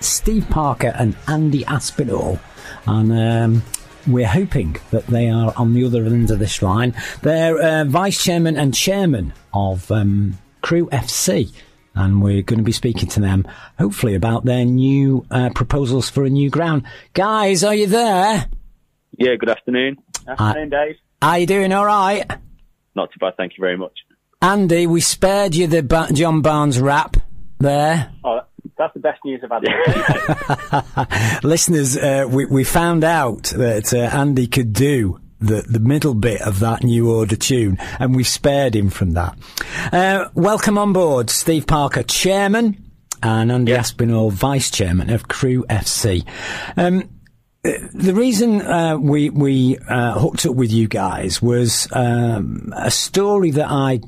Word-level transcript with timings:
Steve 0.00 0.48
Parker 0.50 0.92
and 0.98 1.16
Andy 1.28 1.64
Aspinall. 1.66 2.38
And 2.86 3.12
um, 3.12 3.62
we're 4.06 4.26
hoping 4.26 4.76
that 4.90 5.06
they 5.06 5.28
are 5.28 5.52
on 5.56 5.74
the 5.74 5.84
other 5.84 6.04
end 6.04 6.30
of 6.30 6.38
this 6.38 6.62
line. 6.62 6.94
They're 7.22 7.58
uh, 7.60 7.84
vice 7.84 8.22
chairman 8.22 8.56
and 8.56 8.74
chairman 8.74 9.32
of 9.52 9.90
um, 9.90 10.38
Crewe 10.62 10.88
FC. 10.88 11.52
And 11.94 12.22
we're 12.22 12.42
going 12.42 12.58
to 12.58 12.64
be 12.64 12.72
speaking 12.72 13.08
to 13.10 13.20
them, 13.20 13.46
hopefully, 13.78 14.14
about 14.14 14.44
their 14.44 14.64
new 14.64 15.26
uh, 15.30 15.50
proposals 15.54 16.08
for 16.08 16.24
a 16.24 16.30
new 16.30 16.48
ground. 16.48 16.84
Guys, 17.14 17.64
are 17.64 17.74
you 17.74 17.86
there? 17.88 18.46
Yeah, 19.18 19.34
good 19.34 19.50
afternoon. 19.50 19.98
Afternoon, 20.26 20.70
Dave. 20.70 20.96
Are 21.20 21.38
you 21.40 21.46
doing 21.46 21.72
all 21.72 21.84
right? 21.84 22.24
Not 22.94 23.10
too 23.12 23.18
bad, 23.20 23.36
thank 23.36 23.52
you 23.58 23.60
very 23.60 23.76
much. 23.76 23.92
Andy, 24.40 24.86
we 24.86 25.00
spared 25.00 25.54
you 25.54 25.66
the 25.66 25.82
ba- 25.82 26.08
John 26.12 26.40
Barnes 26.40 26.80
rap 26.80 27.16
there. 27.58 28.12
Oh, 28.24 28.40
that's 28.80 28.94
the 28.94 29.00
best 29.00 29.22
news 29.24 29.42
I've 29.44 29.62
had. 31.12 31.40
Listeners, 31.44 31.98
uh, 31.98 32.26
we, 32.28 32.46
we 32.46 32.64
found 32.64 33.04
out 33.04 33.44
that 33.54 33.92
uh, 33.92 34.16
Andy 34.16 34.46
could 34.46 34.72
do 34.72 35.20
the, 35.38 35.62
the 35.68 35.80
middle 35.80 36.14
bit 36.14 36.40
of 36.40 36.60
that 36.60 36.82
new 36.82 37.14
order 37.14 37.36
tune, 37.36 37.76
and 37.98 38.16
we've 38.16 38.26
spared 38.26 38.74
him 38.74 38.88
from 38.88 39.12
that. 39.12 39.38
Uh, 39.92 40.30
welcome 40.34 40.78
on 40.78 40.94
board, 40.94 41.28
Steve 41.28 41.66
Parker, 41.66 42.02
chairman, 42.02 42.90
and 43.22 43.52
Andy 43.52 43.72
yeah. 43.72 43.78
Aspinall, 43.78 44.30
vice 44.30 44.70
chairman 44.70 45.10
of 45.10 45.28
Crewe 45.28 45.64
FC. 45.68 46.26
Um, 46.78 47.10
the 47.62 48.14
reason 48.14 48.62
uh, 48.62 48.96
we 48.96 49.28
we 49.28 49.76
uh, 49.76 50.18
hooked 50.18 50.46
up 50.46 50.56
with 50.56 50.72
you 50.72 50.88
guys 50.88 51.42
was 51.42 51.86
um, 51.92 52.72
a 52.74 52.90
story 52.90 53.50
that 53.50 53.70
I 53.70 54.00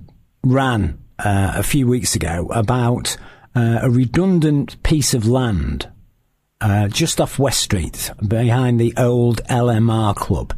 ran 0.42 0.98
uh, 1.18 1.52
a 1.56 1.62
few 1.62 1.86
weeks 1.86 2.16
ago 2.16 2.48
about 2.50 3.18
uh, 3.54 3.80
a 3.82 3.90
redundant 3.90 4.82
piece 4.82 5.14
of 5.14 5.26
land 5.26 5.90
uh, 6.60 6.88
just 6.88 7.20
off 7.20 7.38
West 7.38 7.60
Street 7.60 8.10
behind 8.26 8.80
the 8.80 8.94
old 8.96 9.42
LMR 9.44 10.14
club, 10.14 10.54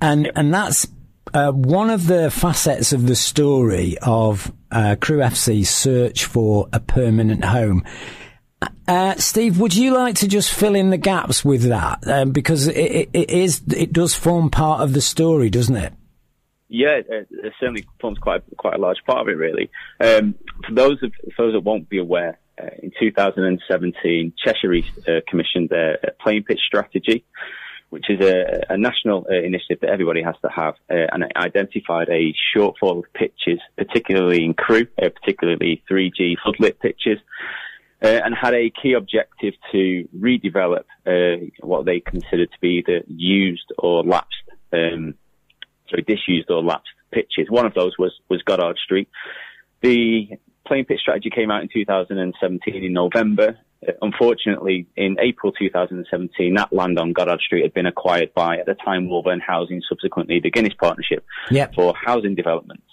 and 0.00 0.30
and 0.34 0.52
that's 0.52 0.86
uh, 1.32 1.52
one 1.52 1.90
of 1.90 2.06
the 2.06 2.30
facets 2.30 2.92
of 2.92 3.06
the 3.06 3.16
story 3.16 3.96
of 4.02 4.52
Crewe 4.70 5.20
FC's 5.20 5.70
search 5.70 6.24
for 6.24 6.68
a 6.72 6.80
permanent 6.80 7.44
home 7.44 7.84
uh, 8.86 9.14
Steve, 9.16 9.58
would 9.58 9.74
you 9.74 9.94
like 9.94 10.16
to 10.16 10.28
just 10.28 10.52
fill 10.52 10.74
in 10.74 10.90
the 10.90 10.98
gaps 10.98 11.44
with 11.44 11.62
that? 11.62 12.06
Um, 12.06 12.32
because 12.32 12.68
it, 12.68 12.76
it, 12.76 13.10
it 13.12 13.30
is, 13.30 13.62
it 13.74 13.92
does 13.92 14.14
form 14.14 14.50
part 14.50 14.82
of 14.82 14.92
the 14.92 15.00
story, 15.00 15.50
doesn't 15.50 15.76
it? 15.76 15.92
Yeah, 16.74 17.02
it, 17.08 17.28
certainly 17.60 17.86
forms 18.00 18.18
quite 18.18 18.42
quite 18.56 18.74
a 18.74 18.78
large 18.78 18.98
part 19.06 19.20
of 19.20 19.28
it, 19.28 19.36
really. 19.36 19.70
Um, 20.00 20.34
for 20.66 20.74
those 20.74 21.00
of 21.04 21.12
for 21.36 21.46
those 21.46 21.52
that 21.52 21.60
won't 21.60 21.88
be 21.88 21.98
aware, 21.98 22.36
uh, 22.60 22.70
in 22.82 22.90
2017, 22.98 24.32
Cheshire 24.44 24.72
East 24.72 24.90
uh, 25.08 25.20
commissioned 25.28 25.68
their 25.68 25.98
playing 26.20 26.42
pitch 26.42 26.58
strategy, 26.66 27.24
which 27.90 28.10
is 28.10 28.20
a, 28.20 28.64
a 28.70 28.76
national 28.76 29.24
uh, 29.30 29.34
initiative 29.34 29.78
that 29.82 29.90
everybody 29.90 30.20
has 30.20 30.34
to 30.42 30.48
have, 30.48 30.74
uh, 30.90 31.06
and 31.12 31.22
it 31.22 31.32
identified 31.36 32.08
a 32.08 32.34
shortfall 32.52 32.98
of 32.98 33.04
pitches, 33.14 33.60
particularly 33.76 34.44
in 34.44 34.52
Crewe, 34.52 34.88
uh, 35.00 35.10
particularly 35.10 35.80
3G 35.88 36.34
floodlit 36.44 36.80
pitches, 36.80 37.18
uh, 38.02 38.20
and 38.24 38.34
had 38.34 38.52
a 38.52 38.72
key 38.82 38.94
objective 38.94 39.54
to 39.70 40.08
redevelop 40.18 40.86
what 41.60 41.84
they 41.84 42.00
considered 42.00 42.50
to 42.50 42.58
be 42.60 42.82
the 42.84 43.04
used 43.06 43.72
or 43.78 44.02
lapsed, 44.02 44.34
um, 44.72 45.14
sorry, 45.94 46.02
disused 46.02 46.50
or 46.50 46.62
lapsed 46.62 46.88
pitches. 47.12 47.48
One 47.48 47.66
of 47.66 47.74
those 47.74 47.92
was 47.98 48.12
was 48.28 48.42
Goddard 48.42 48.78
Street. 48.78 49.08
The 49.82 50.28
playing 50.66 50.86
pitch 50.86 51.00
strategy 51.00 51.30
came 51.30 51.50
out 51.50 51.62
in 51.62 51.68
2017 51.72 52.84
in 52.84 52.92
November. 52.92 53.58
Uh, 53.86 53.92
unfortunately, 54.02 54.86
in 54.96 55.16
April 55.20 55.52
2017, 55.52 56.54
that 56.54 56.72
land 56.72 56.98
on 56.98 57.12
Goddard 57.12 57.40
Street 57.40 57.62
had 57.62 57.74
been 57.74 57.86
acquired 57.86 58.32
by, 58.34 58.56
at 58.56 58.66
the 58.66 58.74
time, 58.74 59.08
Wulvern 59.08 59.40
Housing, 59.46 59.82
subsequently 59.88 60.40
the 60.40 60.50
Guinness 60.50 60.74
Partnership, 60.74 61.24
yep. 61.50 61.74
for 61.74 61.94
housing 61.94 62.34
developments. 62.34 62.86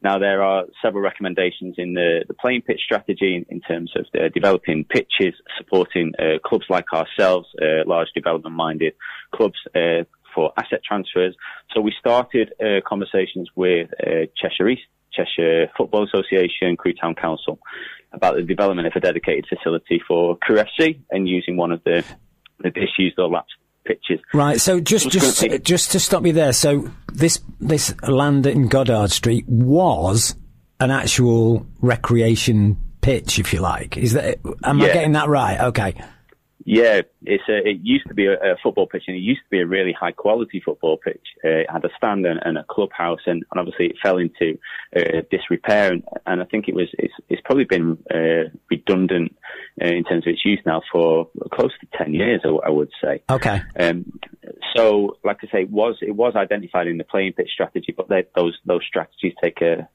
Now, 0.00 0.18
there 0.20 0.44
are 0.44 0.64
several 0.80 1.02
recommendations 1.02 1.74
in 1.76 1.94
the, 1.94 2.24
the 2.28 2.34
playing 2.34 2.62
pitch 2.62 2.80
strategy 2.84 3.34
in, 3.34 3.46
in 3.48 3.60
terms 3.60 3.92
of 3.96 4.06
uh, 4.14 4.28
developing 4.32 4.84
pitches, 4.84 5.34
supporting 5.58 6.12
uh, 6.20 6.38
clubs 6.44 6.66
like 6.70 6.92
ourselves, 6.92 7.48
uh, 7.60 7.82
large 7.84 8.08
development 8.14 8.54
minded 8.54 8.94
clubs 9.34 9.58
uh, 9.74 10.04
for 10.38 10.52
asset 10.56 10.80
transfers. 10.86 11.34
So 11.74 11.80
we 11.80 11.92
started 11.98 12.52
uh, 12.60 12.80
conversations 12.86 13.48
with 13.56 13.90
uh, 14.00 14.26
Cheshire 14.40 14.68
East, 14.68 14.82
Cheshire 15.12 15.66
Football 15.76 16.04
Association, 16.04 16.76
Crewe 16.76 16.94
Town 16.94 17.16
Council 17.16 17.58
about 18.12 18.36
the 18.36 18.42
development 18.42 18.86
of 18.86 18.92
a 18.94 19.00
dedicated 19.00 19.46
facility 19.48 20.00
for 20.06 20.36
Crewe 20.36 20.62
FC 20.62 21.00
and 21.10 21.28
using 21.28 21.56
one 21.56 21.72
of 21.72 21.82
the, 21.82 22.04
the 22.60 22.70
disused 22.70 23.18
or 23.18 23.28
lapsed 23.28 23.54
pitches. 23.84 24.20
Right. 24.32 24.60
So 24.60 24.78
just 24.78 25.10
just 25.10 25.44
just 25.64 25.90
to 25.92 25.98
stop 26.00 26.24
you 26.24 26.32
there. 26.32 26.52
So 26.52 26.88
this 27.12 27.40
this 27.58 27.92
land 28.02 28.46
in 28.46 28.68
Goddard 28.68 29.10
Street 29.10 29.44
was 29.48 30.36
an 30.78 30.92
actual 30.92 31.66
recreation 31.80 32.76
pitch, 33.00 33.40
if 33.40 33.52
you 33.52 33.60
like. 33.60 33.96
Is 33.96 34.12
that? 34.12 34.38
Am 34.62 34.78
yeah. 34.78 34.86
I 34.86 34.92
getting 34.92 35.12
that 35.12 35.28
right? 35.28 35.60
Okay. 35.68 35.96
Yeah, 36.70 37.00
it's 37.24 37.44
a, 37.48 37.66
it 37.66 37.78
used 37.82 38.06
to 38.08 38.14
be 38.14 38.26
a, 38.26 38.34
a, 38.34 38.56
football 38.62 38.86
pitch, 38.86 39.04
and 39.08 39.16
it 39.16 39.20
used 39.20 39.40
to 39.40 39.48
be 39.50 39.60
a 39.60 39.66
really 39.66 39.94
high 39.98 40.12
quality 40.12 40.60
football 40.62 40.98
pitch. 40.98 41.24
Uh, 41.42 41.60
it 41.60 41.70
had 41.70 41.82
a 41.82 41.88
stand 41.96 42.26
and, 42.26 42.38
and 42.44 42.58
a 42.58 42.64
clubhouse, 42.68 43.20
and, 43.24 43.42
and, 43.50 43.58
obviously 43.58 43.86
it 43.86 43.96
fell 44.02 44.18
into 44.18 44.58
uh, 44.94 45.22
disrepair. 45.30 45.94
And, 45.94 46.04
and, 46.26 46.42
I 46.42 46.44
think 46.44 46.68
it 46.68 46.74
was 46.74 46.88
it's, 46.98 47.14
it's 47.30 47.40
probably 47.42 47.64
been 47.64 47.96
uh, 48.14 48.50
redundant 48.70 49.34
uh, 49.82 49.86
in 49.86 50.04
terms 50.04 50.26
of 50.26 50.32
its 50.32 50.44
use 50.44 50.60
now 50.66 50.82
for 50.92 51.30
close 51.54 51.72
to 51.80 51.86
ten 51.96 52.12
years, 52.12 52.42
I, 52.44 52.50
I 52.66 52.68
would 52.68 52.90
say. 53.02 53.22
Okay. 53.30 53.62
Um, 53.80 54.12
so, 54.76 55.16
like 55.24 55.38
I 55.42 55.46
say, 55.46 55.62
it 55.62 55.70
was 55.70 55.96
it 56.02 56.14
was 56.14 56.34
identified 56.36 56.86
in 56.86 56.98
the 56.98 57.04
playing 57.04 57.32
pitch 57.32 57.48
strategy, 57.50 57.94
but 57.96 58.10
those 58.36 58.58
those 58.66 58.82
strategies 58.86 59.32
take 59.42 59.62
a, 59.62 59.88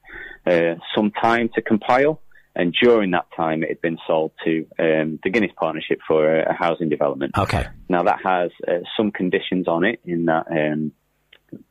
uh, 0.44 0.74
some 0.96 1.12
time 1.12 1.50
to 1.54 1.62
compile. 1.62 2.20
And 2.56 2.74
during 2.80 3.10
that 3.12 3.26
time, 3.36 3.62
it 3.62 3.68
had 3.68 3.80
been 3.80 3.98
sold 4.06 4.32
to 4.44 4.66
um, 4.78 5.18
the 5.24 5.30
Guinness 5.30 5.50
Partnership 5.56 5.98
for 6.06 6.38
a, 6.38 6.50
a, 6.50 6.52
housing 6.52 6.88
development. 6.88 7.36
Okay. 7.36 7.66
Now 7.88 8.04
that 8.04 8.20
has 8.24 8.50
uh, 8.66 8.80
some 8.96 9.10
conditions 9.10 9.66
on 9.66 9.84
it 9.84 10.00
in 10.04 10.26
that 10.26 10.46
um, 10.50 10.92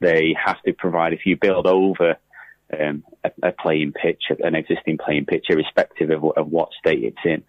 they 0.01 0.35
have 0.43 0.61
to 0.63 0.73
provide 0.73 1.13
if 1.13 1.25
you 1.25 1.37
build 1.37 1.67
over 1.67 2.17
um, 2.77 3.03
a, 3.23 3.31
a, 3.43 3.51
playing 3.51 3.93
pitch, 3.93 4.23
an 4.39 4.55
existing 4.55 4.97
playing 4.97 5.25
pitch, 5.25 5.45
irrespective 5.49 6.09
of, 6.09 6.23
of, 6.35 6.47
what 6.47 6.69
state 6.77 7.03
it's 7.03 7.17
in, 7.23 7.43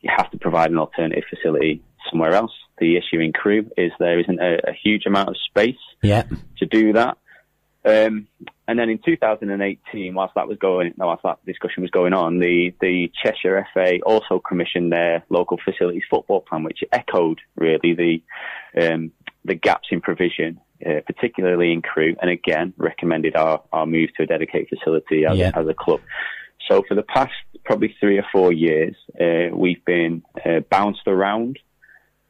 you 0.00 0.10
have 0.16 0.30
to 0.30 0.38
provide 0.38 0.70
an 0.70 0.78
alternative 0.78 1.24
facility 1.28 1.82
somewhere 2.10 2.34
else. 2.34 2.52
The 2.78 2.96
issue 2.96 3.20
in 3.20 3.32
Crewe 3.32 3.70
is 3.76 3.90
there 3.98 4.20
isn't 4.20 4.38
a, 4.40 4.70
a 4.70 4.72
huge 4.72 5.06
amount 5.06 5.30
of 5.30 5.36
space 5.48 5.76
yeah. 6.02 6.24
to 6.58 6.66
do 6.66 6.92
that. 6.92 7.18
Um, 7.84 8.26
and 8.66 8.78
then 8.78 8.90
in 8.90 8.98
2018, 9.04 10.14
whilst 10.14 10.34
that 10.34 10.48
was 10.48 10.58
going, 10.58 10.92
whilst 10.96 11.22
that 11.22 11.44
discussion 11.46 11.82
was 11.82 11.90
going 11.90 12.12
on, 12.12 12.38
the, 12.38 12.74
the 12.80 13.10
Cheshire 13.22 13.66
FA 13.72 14.00
also 14.04 14.40
commissioned 14.40 14.92
their 14.92 15.24
local 15.30 15.58
facilities 15.64 16.02
football 16.10 16.40
plan, 16.40 16.64
which 16.64 16.80
echoed 16.92 17.40
really 17.56 17.94
the, 17.94 18.22
um, 18.80 19.12
the 19.44 19.54
gaps 19.54 19.88
in 19.90 20.00
provision, 20.00 20.60
uh, 20.84 21.00
particularly 21.06 21.72
in 21.72 21.80
Crewe, 21.80 22.16
and 22.20 22.30
again 22.30 22.74
recommended 22.76 23.36
our, 23.36 23.62
our 23.72 23.86
move 23.86 24.10
to 24.16 24.24
a 24.24 24.26
dedicated 24.26 24.68
facility 24.68 25.24
as, 25.24 25.38
yeah. 25.38 25.52
as 25.54 25.66
a 25.66 25.74
club. 25.74 26.00
So 26.68 26.82
for 26.86 26.94
the 26.94 27.02
past 27.02 27.32
probably 27.64 27.94
three 28.00 28.18
or 28.18 28.26
four 28.30 28.52
years, 28.52 28.96
uh, 29.18 29.54
we've 29.56 29.84
been 29.84 30.22
uh, 30.44 30.60
bounced 30.68 31.06
around 31.06 31.58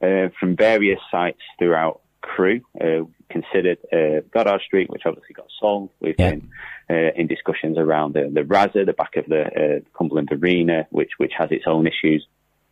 uh, 0.01 0.29
from 0.39 0.55
various 0.55 0.99
sites 1.11 1.41
throughout 1.57 2.01
Crewe. 2.35 2.61
Uh, 2.79 3.05
considered 3.29 3.77
uh, 3.93 4.21
Goddard 4.31 4.61
Street, 4.61 4.89
which 4.89 5.03
obviously 5.05 5.33
got 5.33 5.47
sold. 5.59 5.91
We've 5.99 6.15
yeah. 6.17 6.31
been 6.31 6.49
uh, 6.89 7.11
in 7.15 7.27
discussions 7.27 7.77
around 7.77 8.13
the, 8.13 8.29
the 8.31 8.41
Raza, 8.41 8.85
the 8.85 8.93
back 8.93 9.15
of 9.15 9.25
the 9.27 9.43
uh, 9.45 9.97
Cumberland 9.97 10.29
Arena, 10.31 10.87
which 10.89 11.11
which 11.17 11.33
has 11.37 11.51
its 11.51 11.65
own 11.67 11.87
issues. 11.87 12.25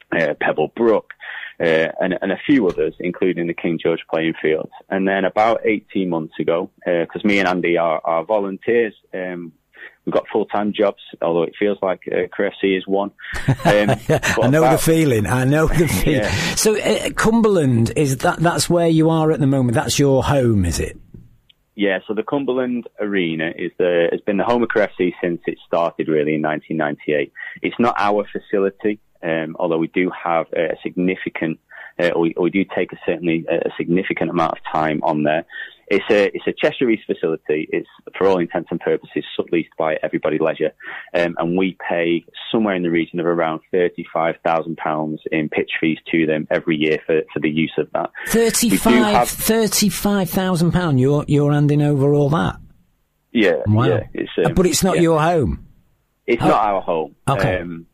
Uh, 0.09 0.33
Pebble 0.39 0.71
Brook, 0.73 1.11
uh, 1.59 1.89
and, 1.99 2.17
and, 2.21 2.31
a 2.31 2.39
few 2.45 2.65
others, 2.65 2.93
including 2.97 3.47
the 3.47 3.53
King 3.53 3.77
George 3.77 3.99
playing 4.09 4.35
field. 4.41 4.69
And 4.89 5.05
then 5.05 5.25
about 5.25 5.59
18 5.65 6.09
months 6.09 6.35
ago, 6.39 6.69
because 6.85 7.25
me 7.25 7.39
and 7.39 7.47
Andy 7.49 7.77
are, 7.77 7.99
are 8.05 8.23
volunteers, 8.23 8.93
um, 9.13 9.51
we've 10.07 10.13
got 10.13 10.25
full 10.31 10.45
time 10.45 10.71
jobs, 10.73 11.01
although 11.21 11.43
it 11.43 11.53
feels 11.59 11.77
like 11.81 11.99
uh, 12.09 12.49
C 12.61 12.75
is 12.75 12.87
one. 12.87 13.11
Um, 13.47 13.55
I 13.65 14.47
know 14.49 14.63
about, 14.63 14.71
the 14.71 14.77
feeling. 14.77 15.27
I 15.27 15.43
know 15.43 15.67
the 15.67 15.87
feeling. 16.03 16.21
Yeah. 16.21 16.31
So 16.55 16.79
uh, 16.79 17.09
Cumberland 17.11 17.91
is 17.97 18.17
that 18.17 18.39
that's 18.39 18.69
where 18.69 18.87
you 18.87 19.09
are 19.09 19.31
at 19.31 19.41
the 19.41 19.47
moment. 19.47 19.75
That's 19.75 19.99
your 19.99 20.23
home, 20.23 20.63
is 20.63 20.79
it? 20.79 20.97
Yeah. 21.75 21.99
So 22.07 22.13
the 22.13 22.23
Cumberland 22.23 22.87
Arena 23.01 23.51
is 23.53 23.71
the 23.77 24.07
has 24.09 24.21
been 24.21 24.37
the 24.37 24.45
home 24.45 24.63
of 24.63 24.69
FC 24.69 25.11
since 25.21 25.41
it 25.45 25.57
started, 25.67 26.07
really 26.07 26.35
in 26.35 26.41
1998. 26.41 27.33
It's 27.61 27.75
not 27.77 27.93
our 27.99 28.25
facility, 28.31 29.01
um, 29.21 29.57
although 29.59 29.77
we 29.77 29.87
do 29.87 30.09
have 30.11 30.47
a 30.53 30.77
significant. 30.81 31.59
Uh, 31.99 32.11
we, 32.17 32.33
we, 32.39 32.51
do 32.51 32.63
take 32.63 32.93
a 32.93 32.97
certainly 33.07 33.43
a 33.49 33.71
significant 33.75 34.29
amount 34.29 34.51
of 34.51 34.59
time 34.71 35.01
on 35.01 35.23
there. 35.23 35.43
It's 35.89 36.05
a 36.09 36.25
it's 36.35 36.47
a 36.47 36.53
Cheshire 36.53 36.89
East 36.89 37.03
facility. 37.05 37.67
It's 37.71 37.87
for 38.17 38.27
all 38.27 38.39
intents 38.39 38.69
and 38.71 38.79
purposes 38.79 39.23
subleased 39.39 39.69
by 39.77 39.97
Everybody 40.03 40.37
Leisure, 40.37 40.71
um, 41.13 41.35
and 41.39 41.57
we 41.57 41.77
pay 41.89 42.25
somewhere 42.51 42.75
in 42.75 42.83
the 42.83 42.91
region 42.91 43.19
of 43.19 43.25
around 43.25 43.61
thirty 43.71 44.05
five 44.13 44.35
thousand 44.43 44.77
pounds 44.77 45.21
in 45.31 45.49
pitch 45.49 45.71
fees 45.79 45.97
to 46.11 46.25
them 46.25 46.47
every 46.51 46.75
year 46.75 46.99
for, 47.05 47.21
for 47.33 47.39
the 47.39 47.49
use 47.49 47.73
of 47.77 47.89
that. 47.93 48.09
Thirty-five 48.27 50.29
thousand 50.29 50.71
pound. 50.71 50.99
You're 50.99 51.25
you're 51.27 51.51
handing 51.51 51.81
over 51.81 52.13
all 52.13 52.29
that. 52.29 52.57
Yeah, 53.31 53.61
Wow. 53.67 53.83
yeah. 53.85 53.99
It's, 54.13 54.31
um, 54.45 54.53
but 54.53 54.65
it's 54.65 54.83
not 54.83 54.95
yeah. 54.95 55.01
your 55.03 55.21
home. 55.21 55.65
It's 56.25 56.41
Oh. 56.41 56.47
not 56.47 56.65
our 56.65 56.81
home. 56.81 57.15
Okay. 57.29 57.59
Um, 57.59 57.85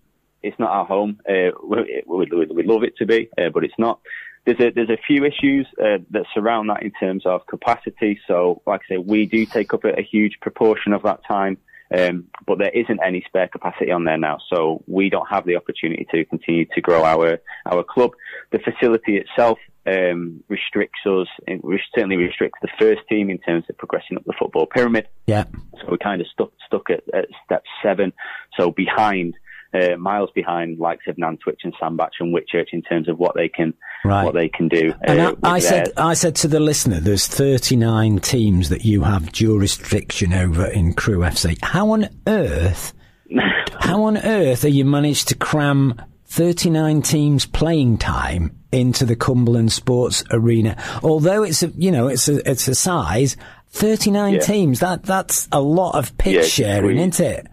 it's 0.42 0.58
not 0.60 0.70
our 0.72 0.86
home. 0.86 1.20
Uh, 1.28 1.52
we, 1.68 2.04
we, 2.08 2.28
we, 2.32 2.46
we 2.48 2.64
love 2.64 2.84
it 2.84 2.96
to 2.98 3.06
be, 3.06 3.30
uh, 3.38 3.50
but 3.54 3.64
it's 3.64 3.74
not. 3.78 4.00
There's 4.46 4.60
a 4.60 4.72
there's 4.72 4.90
a 4.90 4.98
few 5.08 5.24
issues 5.26 5.68
uh, 5.80 6.00
that 6.12 6.26
surround 6.34 6.70
that 6.70 6.84
in 6.84 6.92
terms 6.92 7.26
of 7.26 7.46
capacity. 7.48 8.20
So, 8.28 8.62
like 8.66 8.82
I 8.90 8.96
say, 8.96 8.98
we 8.98 9.26
do 9.26 9.46
take 9.46 9.74
up 9.74 9.86
a, 9.86 10.00
a 10.00 10.04
huge 10.04 10.40
proportion 10.42 10.94
of 10.94 11.04
that 11.04 11.22
time, 11.26 11.58
um, 11.98 12.26
but 12.46 12.58
there 12.58 12.72
isn't 12.72 13.00
any 13.06 13.24
spare 13.26 13.48
capacity 13.48 13.92
on 13.92 14.04
there 14.04 14.18
now. 14.18 14.40
So 14.50 14.84
we 14.88 15.10
don't 15.10 15.30
have 15.30 15.46
the 15.46 15.56
opportunity 15.56 16.06
to 16.12 16.26
continue 16.26 16.66
to 16.74 16.82
grow 16.82 17.04
our 17.04 17.40
our 17.66 17.84
club. 17.84 18.12
The 18.52 18.60
facility 18.60 19.18
itself 19.18 19.60
um, 19.86 20.44
restricts 20.48 21.00
us. 21.06 21.28
It 21.48 21.62
certainly 21.96 22.18
restricts 22.18 22.60
the 22.62 22.70
first 22.80 23.02
team 23.10 23.30
in 23.30 23.38
terms 23.40 23.66
of 23.70 23.78
progressing 23.78 24.18
up 24.18 24.24
the 24.26 24.34
football 24.38 24.66
pyramid. 24.66 25.08
Yeah. 25.28 25.46
So 25.80 25.88
we're 25.90 25.98
kind 25.98 26.22
of 26.22 26.28
stuck 26.28 26.52
stuck 26.66 26.90
at, 26.90 27.04
at 27.14 27.28
step 27.46 27.64
seven, 27.82 28.14
so 28.58 28.72
behind, 28.72 29.36
uh, 29.74 29.98
miles 29.98 30.30
behind, 30.36 30.80
likes 30.80 31.06
of 31.08 31.16
Nantwich 31.18 31.60
and 31.64 31.74
Sandbach 31.80 32.12
and 32.20 32.34
Whitchurch 32.36 32.68
in 32.74 32.82
terms 32.82 33.08
of 33.10 33.18
what 33.20 33.36
they 33.36 33.48
can 33.50 33.74
Right. 34.06 34.26
what 34.26 34.34
they 34.34 34.50
can 34.50 34.68
do. 34.68 34.94
And 35.02 35.20
uh, 35.20 35.36
I, 35.44 35.52
I 35.54 35.60
said. 35.60 35.92
I 35.96 36.14
said 36.14 36.36
to 36.38 36.48
the 36.50 36.60
listener, 36.60 37.00
there's 37.00 37.26
39 37.28 38.20
teams 38.20 38.68
that 38.70 38.84
you 38.84 39.04
have 39.04 39.32
jurisdiction 39.32 40.34
over 40.34 40.66
in 40.68 40.94
Crewe 40.94 41.20
FC. 41.20 41.58
How 41.64 41.92
on 41.92 42.10
earth, 42.28 42.94
how 43.80 44.04
on 44.04 44.18
earth 44.18 44.66
are 44.66 44.70
you 44.70 44.84
managed 44.86 45.30
to 45.30 45.36
cram 45.36 45.96
39 46.26 47.02
teams 47.02 47.46
playing 47.46 47.98
time 47.98 48.58
into 48.74 49.06
the 49.06 49.16
Cumberland 49.16 49.72
Sports 49.72 50.24
Arena? 50.32 50.76
Although 51.02 51.44
it's 51.44 51.64
a, 51.64 51.68
you 51.70 51.92
know, 51.92 52.08
it's 52.08 52.28
a, 52.28 52.50
it's 52.50 52.68
a 52.68 52.76
size, 52.76 53.38
39 53.70 54.34
Yeah. 54.34 54.40
teams, 54.42 54.80
that, 54.82 55.04
that's 55.04 55.48
a 55.52 55.62
lot 55.62 55.96
of 55.96 56.18
pitch 56.18 56.34
Yeah, 56.36 56.42
sharing, 56.42 56.98
isn't 56.98 57.20
it? 57.26 57.48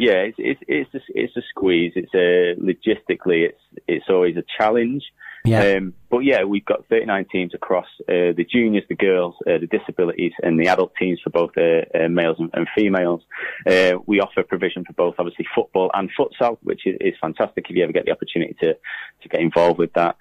Yeah, 0.00 0.22
it's 0.28 0.38
it's 0.38 0.60
it's 0.66 0.94
a, 0.94 1.00
it's 1.08 1.36
a 1.36 1.42
squeeze. 1.50 1.92
It's 1.94 2.14
a 2.14 2.56
logistically, 2.58 3.48
it's 3.50 3.60
it's 3.86 4.06
always 4.08 4.36
a 4.38 4.44
challenge. 4.58 5.04
Yeah. 5.44 5.76
Um, 5.76 5.94
but 6.10 6.18
yeah, 6.18 6.44
we've 6.44 6.64
got 6.64 6.86
39 6.86 7.26
teams 7.30 7.54
across 7.54 7.86
uh, 8.02 8.36
the 8.36 8.46
juniors, 8.50 8.84
the 8.88 8.94
girls, 8.94 9.34
uh, 9.46 9.58
the 9.58 9.66
disabilities, 9.66 10.32
and 10.42 10.60
the 10.60 10.68
adult 10.68 10.92
teams 10.98 11.20
for 11.22 11.30
both 11.30 11.52
uh, 11.56 11.82
uh, 11.98 12.08
males 12.08 12.36
and, 12.38 12.50
and 12.52 12.66
females. 12.76 13.22
Uh, 13.66 13.92
we 14.06 14.20
offer 14.20 14.42
provision 14.42 14.84
for 14.84 14.92
both, 14.92 15.14
obviously, 15.18 15.46
football 15.54 15.90
and 15.94 16.10
futsal, 16.18 16.58
which 16.62 16.86
is, 16.86 16.96
is 17.00 17.14
fantastic 17.20 17.66
if 17.68 17.76
you 17.76 17.82
ever 17.82 17.92
get 17.92 18.04
the 18.04 18.12
opportunity 18.12 18.54
to 18.60 18.74
to 19.22 19.28
get 19.28 19.40
involved 19.40 19.78
with 19.78 19.92
that. 19.94 20.16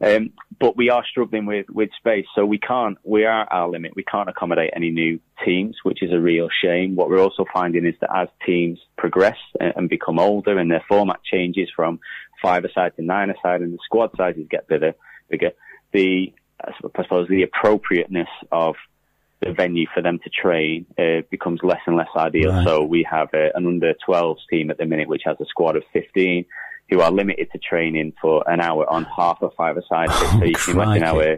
Um, 0.00 0.30
but 0.60 0.76
we 0.76 0.90
are 0.90 1.04
struggling 1.08 1.46
with, 1.46 1.66
with 1.70 1.90
space, 1.96 2.26
so 2.34 2.44
we 2.44 2.58
can't, 2.58 2.98
we 3.04 3.24
are 3.24 3.42
at 3.42 3.48
our 3.52 3.68
limit. 3.68 3.92
We 3.94 4.04
can't 4.04 4.28
accommodate 4.28 4.70
any 4.74 4.90
new 4.90 5.20
teams, 5.44 5.76
which 5.82 6.02
is 6.02 6.12
a 6.12 6.18
real 6.18 6.48
shame. 6.62 6.96
What 6.96 7.08
we're 7.08 7.22
also 7.22 7.44
finding 7.52 7.86
is 7.86 7.94
that 8.00 8.14
as 8.14 8.28
teams 8.44 8.78
progress 8.98 9.36
and, 9.60 9.72
and 9.76 9.88
become 9.88 10.18
older 10.18 10.58
and 10.58 10.70
their 10.70 10.84
format 10.88 11.20
changes 11.24 11.68
from 11.74 12.00
five-a-side 12.44 12.94
to 12.96 13.02
nine-a-side 13.02 13.62
and 13.62 13.72
the 13.72 13.78
squad 13.84 14.10
sizes 14.16 14.46
get 14.50 14.68
bigger, 14.68 14.92
bigger, 15.30 15.52
the, 15.92 16.32
I 16.62 16.72
suppose 16.80 17.28
the 17.28 17.42
appropriateness 17.42 18.28
of 18.52 18.74
the 19.40 19.52
venue 19.52 19.86
for 19.92 20.02
them 20.02 20.18
to 20.22 20.30
train 20.30 20.86
uh, 20.98 21.22
becomes 21.30 21.60
less 21.62 21.80
and 21.86 21.96
less 21.96 22.08
ideal. 22.16 22.52
Right. 22.52 22.66
So 22.66 22.84
we 22.84 23.06
have 23.10 23.28
uh, 23.32 23.50
an 23.54 23.66
under 23.66 23.94
12s 24.08 24.38
team 24.50 24.70
at 24.70 24.78
the 24.78 24.86
minute, 24.86 25.08
which 25.08 25.22
has 25.24 25.36
a 25.40 25.46
squad 25.46 25.76
of 25.76 25.82
15 25.92 26.44
who 26.90 27.00
are 27.00 27.10
limited 27.10 27.50
to 27.52 27.58
training 27.58 28.12
for 28.20 28.44
an 28.46 28.60
hour 28.60 28.88
on 28.90 29.04
half 29.04 29.40
a 29.42 29.50
five-a-side 29.50 30.08
pitch. 30.08 30.30
so 30.30 30.44
you 30.44 30.54
can 30.54 30.74
imagine 30.74 31.02
how, 31.02 31.20
uh, 31.20 31.36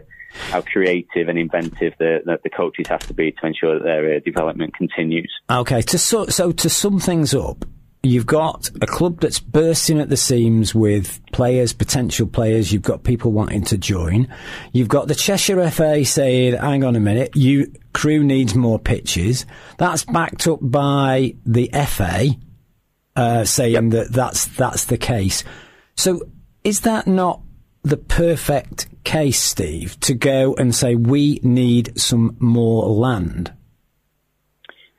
how 0.49 0.61
creative 0.61 1.29
and 1.29 1.39
inventive 1.39 1.93
the, 1.99 2.19
the, 2.25 2.39
the 2.43 2.49
coaches 2.49 2.87
have 2.87 3.05
to 3.07 3.13
be 3.13 3.31
to 3.31 3.45
ensure 3.45 3.79
that 3.79 3.83
their 3.83 4.15
uh, 4.15 4.19
development 4.19 4.75
continues. 4.75 5.33
Okay, 5.49 5.81
to 5.83 5.97
so, 5.97 6.25
so 6.27 6.51
to 6.51 6.69
sum 6.69 6.99
things 6.99 7.33
up, 7.33 7.65
you've 8.07 8.25
got 8.25 8.69
a 8.81 8.87
club 8.87 9.19
that's 9.19 9.39
bursting 9.39 9.99
at 9.99 10.09
the 10.09 10.17
seams 10.17 10.73
with 10.73 11.21
players, 11.31 11.73
potential 11.73 12.27
players. 12.27 12.71
You've 12.71 12.81
got 12.81 13.03
people 13.03 13.31
wanting 13.31 13.63
to 13.65 13.77
join. 13.77 14.27
You've 14.73 14.87
got 14.87 15.07
the 15.07 15.15
Cheshire 15.15 15.69
FA 15.69 16.03
saying, 16.05 16.55
"Hang 16.55 16.83
on 16.83 16.95
a 16.95 16.99
minute, 16.99 17.35
you 17.35 17.71
Crewe 17.93 18.23
needs 18.23 18.55
more 18.55 18.79
pitches." 18.79 19.45
That's 19.77 20.03
backed 20.05 20.47
up 20.47 20.59
by 20.61 21.35
the 21.45 21.69
FA 21.73 22.35
uh, 23.17 23.43
saying 23.43 23.89
that 23.89 24.11
that's 24.11 24.45
that's 24.45 24.85
the 24.85 24.97
case. 24.97 25.43
So, 25.95 26.21
is 26.63 26.81
that 26.81 27.07
not 27.07 27.41
the 27.81 27.97
perfect 27.97 28.87
case, 29.03 29.41
Steve, 29.41 29.99
to 30.01 30.13
go 30.13 30.53
and 30.55 30.73
say 30.73 30.95
we 30.95 31.39
need 31.41 31.99
some 31.99 32.37
more 32.39 32.87
land? 32.87 33.51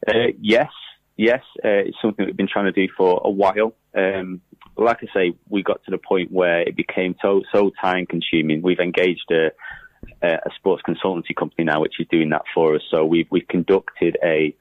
Uh, 0.07 0.33
yes, 0.41 0.71
yes, 1.19 1.43
uh, 1.63 1.85
it's 1.89 1.99
something 2.01 2.25
we've 2.25 2.37
been 2.37 2.49
trying 2.51 2.73
to 2.73 2.73
do 2.73 2.89
for 2.97 3.21
a 3.23 3.31
while. 3.31 3.75
Um, 3.95 4.41
like 4.77 5.01
I 5.03 5.07
say, 5.13 5.35
we 5.51 5.63
got 5.63 5.85
to 5.85 5.91
the 5.91 5.99
point 5.99 6.33
where 6.33 6.61
it 6.61 6.77
became 6.77 7.17
so 7.21 7.43
so 7.53 7.71
time 7.83 8.07
consuming. 8.07 8.63
We've 8.63 8.79
engaged 8.79 9.31
a, 9.31 9.51
a 10.23 10.51
sports 10.57 10.83
consultancy 10.89 11.35
company 11.37 11.65
now, 11.65 11.81
which 11.81 12.01
is 12.01 12.07
doing 12.11 12.31
that 12.31 12.45
for 12.55 12.77
us. 12.77 12.83
So 12.91 13.05
we've 13.05 13.27
we've 13.31 13.49
conducted 13.49 14.17
a 14.25 14.55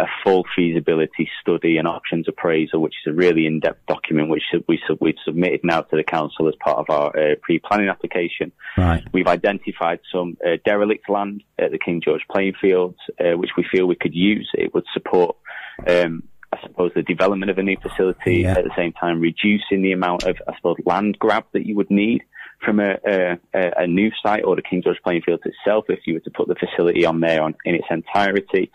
a 0.00 0.06
full 0.22 0.44
feasibility 0.54 1.28
study 1.40 1.76
and 1.76 1.88
options 1.88 2.28
appraisal, 2.28 2.80
which 2.80 2.94
is 3.04 3.10
a 3.10 3.14
really 3.14 3.46
in-depth 3.46 3.84
document, 3.86 4.28
which 4.28 4.44
we, 4.68 4.80
we've 5.00 5.14
submitted 5.24 5.60
now 5.64 5.80
to 5.80 5.96
the 5.96 6.04
council 6.04 6.46
as 6.48 6.54
part 6.60 6.78
of 6.78 6.86
our 6.88 7.08
uh, 7.18 7.34
pre-planning 7.42 7.88
application. 7.88 8.52
Right. 8.76 9.02
We've 9.12 9.26
identified 9.26 9.98
some 10.12 10.36
uh, 10.46 10.58
derelict 10.64 11.10
land 11.10 11.42
at 11.58 11.72
the 11.72 11.78
King 11.78 12.00
George 12.00 12.22
playing 12.30 12.54
fields, 12.60 12.98
uh, 13.18 13.36
which 13.36 13.50
we 13.56 13.66
feel 13.70 13.86
we 13.86 13.96
could 13.96 14.14
use. 14.14 14.48
It 14.54 14.72
would 14.72 14.84
support, 14.94 15.36
um, 15.86 16.22
I 16.52 16.58
suppose, 16.62 16.92
the 16.94 17.02
development 17.02 17.50
of 17.50 17.58
a 17.58 17.62
new 17.62 17.76
facility 17.80 18.36
Yeah. 18.42 18.52
at 18.58 18.64
the 18.64 18.70
same 18.76 18.92
time 18.92 19.20
reducing 19.20 19.82
the 19.82 19.92
amount 19.92 20.24
of, 20.24 20.36
I 20.48 20.56
suppose, 20.56 20.76
land 20.86 21.18
grab 21.18 21.44
that 21.52 21.66
you 21.66 21.76
would 21.76 21.90
need 21.90 22.22
from 22.64 22.80
a, 22.80 22.96
a, 23.06 23.38
a 23.54 23.86
new 23.86 24.10
site 24.22 24.44
or 24.44 24.56
the 24.56 24.62
King 24.62 24.82
George 24.82 24.96
playing 25.04 25.22
fields 25.22 25.42
itself 25.44 25.84
if 25.88 26.00
you 26.06 26.14
were 26.14 26.20
to 26.20 26.30
put 26.30 26.48
the 26.48 26.54
facility 26.56 27.04
on 27.04 27.20
there 27.20 27.42
on, 27.42 27.54
in 27.64 27.74
its 27.74 27.84
entirety. 27.90 28.70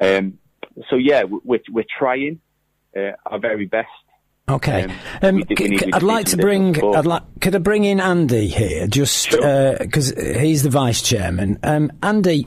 Um, 0.00 0.38
so 0.90 0.96
yeah, 0.96 1.22
we're, 1.24 1.60
we're 1.70 1.84
trying 1.98 2.40
uh, 2.96 3.12
our 3.26 3.38
very 3.38 3.66
best. 3.66 3.88
Okay. 4.46 4.82
Um, 4.82 4.90
Um, 5.22 5.34
we 5.36 5.42
did- 5.44 5.58
we 5.60 5.64
c- 5.64 5.70
need- 5.70 5.80
c- 5.80 5.86
we 5.86 5.92
I'd 5.94 6.02
like 6.02 6.26
to 6.26 6.36
bring. 6.36 6.84
I'd 6.94 7.06
like. 7.06 7.22
Could 7.40 7.54
I 7.54 7.58
bring 7.58 7.84
in 7.84 7.98
Andy 7.98 8.48
here, 8.48 8.86
just 8.86 9.30
Sure. 9.30 9.76
because 9.78 10.10
he's 10.10 10.62
the 10.64 10.68
vice 10.70 11.00
chairman? 11.00 11.58
Um, 11.62 11.90
Andy, 12.02 12.46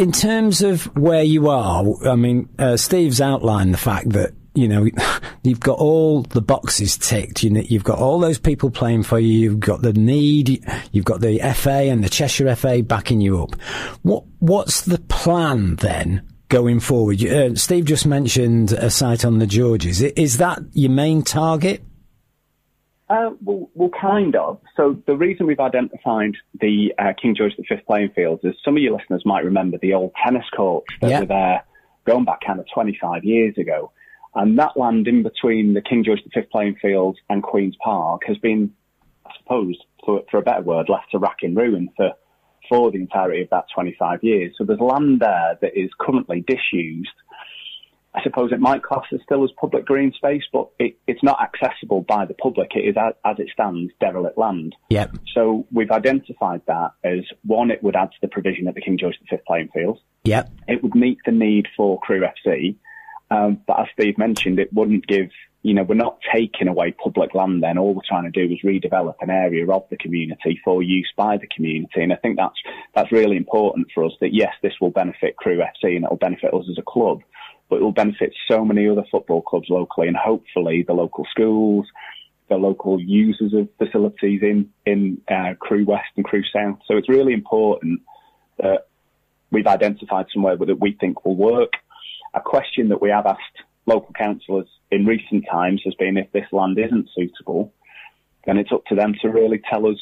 in 0.00 0.12
terms 0.12 0.62
of 0.62 0.84
where 0.96 1.22
you 1.22 1.50
are, 1.50 1.84
I 2.08 2.16
mean, 2.16 2.48
uh, 2.58 2.78
Steve's 2.78 3.20
outlined 3.20 3.74
the 3.74 3.78
fact 3.78 4.08
that 4.10 4.32
you 4.54 4.66
know 4.66 4.88
you've 5.42 5.60
got 5.60 5.78
all 5.78 6.22
the 6.22 6.40
boxes 6.40 6.96
ticked. 6.96 7.42
You 7.42 7.50
know, 7.50 7.60
you've 7.60 7.84
got 7.84 7.98
all 7.98 8.18
those 8.18 8.38
people 8.38 8.70
playing 8.70 9.02
for 9.02 9.18
you. 9.18 9.38
You've 9.38 9.60
got 9.60 9.82
the 9.82 9.92
need. 9.92 10.64
You've 10.92 11.04
got 11.04 11.20
the 11.20 11.38
FA 11.54 11.90
and 11.90 12.02
the 12.02 12.08
Cheshire 12.08 12.56
FA 12.56 12.82
backing 12.82 13.20
you 13.20 13.42
up. 13.42 13.60
What 14.00 14.24
What's 14.38 14.82
the 14.82 14.98
plan 14.98 15.76
then? 15.76 16.26
Going 16.48 16.80
forward, 16.80 17.24
uh, 17.24 17.54
Steve 17.54 17.84
just 17.84 18.06
mentioned 18.06 18.72
a 18.72 18.90
site 18.90 19.24
on 19.24 19.38
the 19.38 19.46
Georges. 19.46 20.02
Is 20.02 20.38
that 20.38 20.58
your 20.72 20.90
main 20.90 21.22
target? 21.22 21.80
Uh, 23.10 23.30
well, 23.42 23.68
well, 23.74 23.90
kind 24.00 24.36
of. 24.36 24.60
So 24.76 24.96
the 25.08 25.16
reason 25.16 25.46
we've 25.46 25.58
identified 25.58 26.36
the 26.60 26.94
uh, 26.96 27.12
King 27.20 27.34
George 27.36 27.54
V 27.58 27.64
playing 27.84 28.10
fields 28.14 28.42
is 28.44 28.54
some 28.64 28.76
of 28.76 28.82
your 28.82 28.96
listeners 28.96 29.22
might 29.26 29.44
remember 29.44 29.78
the 29.82 29.94
old 29.94 30.12
tennis 30.24 30.44
courts 30.56 30.86
that 31.00 31.10
Yeah. 31.10 31.20
were 31.20 31.26
there 31.26 31.64
going 32.06 32.24
back 32.24 32.38
kind 32.46 32.60
of 32.60 32.66
25 32.72 33.24
years 33.24 33.58
ago. 33.58 33.90
And 34.36 34.56
that 34.60 34.76
land 34.76 35.08
in 35.08 35.24
between 35.24 35.74
the 35.74 35.82
King 35.82 36.04
George 36.04 36.20
V 36.32 36.40
playing 36.52 36.76
fields 36.80 37.18
and 37.28 37.42
Queen's 37.42 37.74
Park 37.82 38.22
has 38.28 38.38
been, 38.38 38.72
I 39.26 39.32
suppose, 39.42 39.76
for, 40.06 40.22
for 40.30 40.38
a 40.38 40.42
better 40.42 40.62
word, 40.62 40.88
left 40.88 41.10
to 41.10 41.18
rack 41.18 41.38
in 41.42 41.56
ruin 41.56 41.88
for, 41.96 42.12
for 42.68 42.92
the 42.92 42.98
entirety 42.98 43.42
of 43.42 43.50
that 43.50 43.64
25 43.74 44.22
years. 44.22 44.54
So 44.56 44.62
there's 44.62 44.78
land 44.78 45.18
there 45.18 45.58
that 45.60 45.76
is 45.76 45.90
currently 45.98 46.44
disused 46.46 47.10
I 48.14 48.22
suppose 48.22 48.50
it 48.52 48.58
might 48.58 48.82
class 48.82 49.04
as 49.12 49.20
still 49.22 49.44
as 49.44 49.50
public 49.60 49.86
green 49.86 50.12
space, 50.12 50.42
but 50.52 50.68
it, 50.78 50.98
it's 51.06 51.22
not 51.22 51.38
accessible 51.40 52.00
by 52.02 52.26
the 52.26 52.34
public. 52.34 52.72
It 52.74 52.80
is, 52.80 52.96
as, 52.96 53.14
as 53.24 53.36
it 53.38 53.50
stands, 53.52 53.92
derelict 54.00 54.36
land. 54.36 54.74
Yep. 54.88 55.16
So 55.34 55.66
we've 55.70 55.90
identified 55.90 56.62
that 56.66 56.90
as 57.04 57.20
one, 57.44 57.70
it 57.70 57.82
would 57.84 57.94
add 57.94 58.10
to 58.10 58.18
the 58.20 58.28
provision 58.28 58.66
at 58.66 58.74
the 58.74 58.80
King 58.80 58.98
George 58.98 59.14
V 59.30 59.36
playing 59.46 59.68
fields. 59.72 60.00
Yep. 60.24 60.50
It 60.66 60.82
would 60.82 60.94
meet 60.96 61.18
the 61.24 61.32
need 61.32 61.68
for 61.76 62.00
Crewe 62.00 62.22
FC. 62.22 62.74
Um, 63.30 63.60
but 63.64 63.78
as 63.78 63.86
Steve 63.92 64.18
mentioned, 64.18 64.58
it 64.58 64.72
wouldn't 64.72 65.06
give 65.06 65.28
you 65.62 65.74
know, 65.74 65.82
we're 65.82 65.94
not 65.94 66.18
taking 66.34 66.68
away 66.68 66.92
public 66.92 67.34
land 67.34 67.62
then. 67.62 67.76
All 67.76 67.94
we're 67.94 68.00
trying 68.08 68.30
to 68.30 68.30
do 68.30 68.52
is 68.52 68.60
redevelop 68.64 69.16
an 69.20 69.28
area 69.28 69.70
of 69.70 69.84
the 69.90 69.96
community 69.98 70.58
for 70.64 70.82
use 70.82 71.12
by 71.16 71.36
the 71.36 71.46
community. 71.54 72.02
And 72.02 72.12
I 72.12 72.16
think 72.16 72.38
that's, 72.38 72.56
that's 72.94 73.12
really 73.12 73.36
important 73.36 73.88
for 73.94 74.04
us 74.04 74.12
that 74.20 74.32
yes, 74.32 74.52
this 74.62 74.72
will 74.80 74.90
benefit 74.90 75.36
Crewe 75.36 75.58
FC 75.58 75.96
and 75.96 76.04
it 76.04 76.10
will 76.10 76.16
benefit 76.16 76.54
us 76.54 76.64
as 76.70 76.78
a 76.78 76.82
club, 76.82 77.20
but 77.70 77.76
it 77.76 77.82
will 77.82 77.92
benefit 77.92 78.34
so 78.50 78.64
many 78.64 78.88
other 78.88 79.04
football 79.10 79.40
clubs 79.40 79.68
locally 79.70 80.08
and 80.08 80.16
hopefully 80.16 80.84
the 80.86 80.92
local 80.92 81.24
schools, 81.30 81.86
the 82.48 82.56
local 82.56 83.00
users 83.00 83.54
of 83.54 83.68
facilities 83.78 84.42
in, 84.42 84.68
in 84.84 85.22
uh, 85.30 85.54
Crewe 85.58 85.86
West 85.86 86.08
and 86.16 86.24
Crewe 86.24 86.42
South. 86.52 86.80
So 86.86 86.96
it's 86.96 87.08
really 87.08 87.32
important 87.32 88.00
that 88.58 88.88
we've 89.52 89.68
identified 89.68 90.26
somewhere 90.34 90.56
that 90.56 90.80
we 90.80 90.96
think 91.00 91.24
will 91.24 91.36
work. 91.36 91.72
A 92.34 92.40
question 92.40 92.88
that 92.88 93.00
we 93.00 93.10
have 93.10 93.26
asked 93.26 93.62
local 93.86 94.12
councillors 94.14 94.68
in 94.90 95.06
recent 95.06 95.46
times 95.50 95.80
has 95.84 95.94
been 95.94 96.16
if 96.16 96.30
this 96.32 96.46
land 96.52 96.78
isn't 96.78 97.08
suitable, 97.14 97.72
then 98.46 98.58
it's 98.58 98.72
up 98.72 98.84
to 98.86 98.96
them 98.96 99.14
to 99.22 99.28
really 99.28 99.60
tell 99.70 99.86
us 99.86 99.98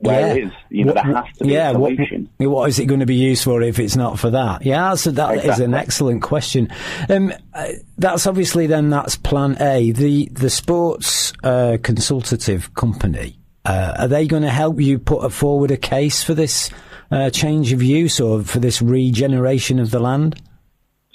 where 0.00 0.20
yeah. 0.20 0.34
it 0.34 0.44
is. 0.44 0.52
You 0.70 0.84
know, 0.84 0.92
what, 0.92 1.04
there 1.04 1.14
has 1.14 1.36
to 1.38 1.44
be 1.44 1.52
yeah, 1.52 1.70
a 1.70 1.72
solution. 1.72 2.30
What, 2.38 2.50
what 2.50 2.68
is 2.68 2.78
it 2.78 2.86
going 2.86 3.00
to 3.00 3.06
be 3.06 3.16
used 3.16 3.44
for 3.44 3.62
if 3.62 3.78
it's 3.78 3.96
not 3.96 4.18
for 4.18 4.30
that? 4.30 4.64
Yeah, 4.64 4.94
so 4.94 5.10
that 5.12 5.30
exactly. 5.34 5.52
is 5.52 5.60
an 5.60 5.74
excellent 5.74 6.22
question. 6.22 6.72
Um, 7.08 7.32
uh, 7.54 7.68
that's 7.98 8.26
obviously 8.26 8.66
then 8.66 8.90
that's 8.90 9.16
plan 9.16 9.56
A. 9.60 9.92
The, 9.92 10.28
the 10.32 10.50
sports 10.50 11.32
uh, 11.44 11.78
consultative 11.82 12.74
company, 12.74 13.38
uh, 13.64 13.94
are 13.98 14.08
they 14.08 14.26
going 14.26 14.42
to 14.42 14.50
help 14.50 14.80
you 14.80 14.98
put 14.98 15.32
forward 15.32 15.70
a 15.70 15.76
case 15.76 16.22
for 16.22 16.34
this 16.34 16.70
uh, 17.10 17.30
change 17.30 17.72
of 17.72 17.82
use 17.82 18.20
or 18.20 18.42
for 18.42 18.58
this 18.58 18.80
regeneration 18.80 19.78
of 19.78 19.90
the 19.90 20.00
land? 20.00 20.40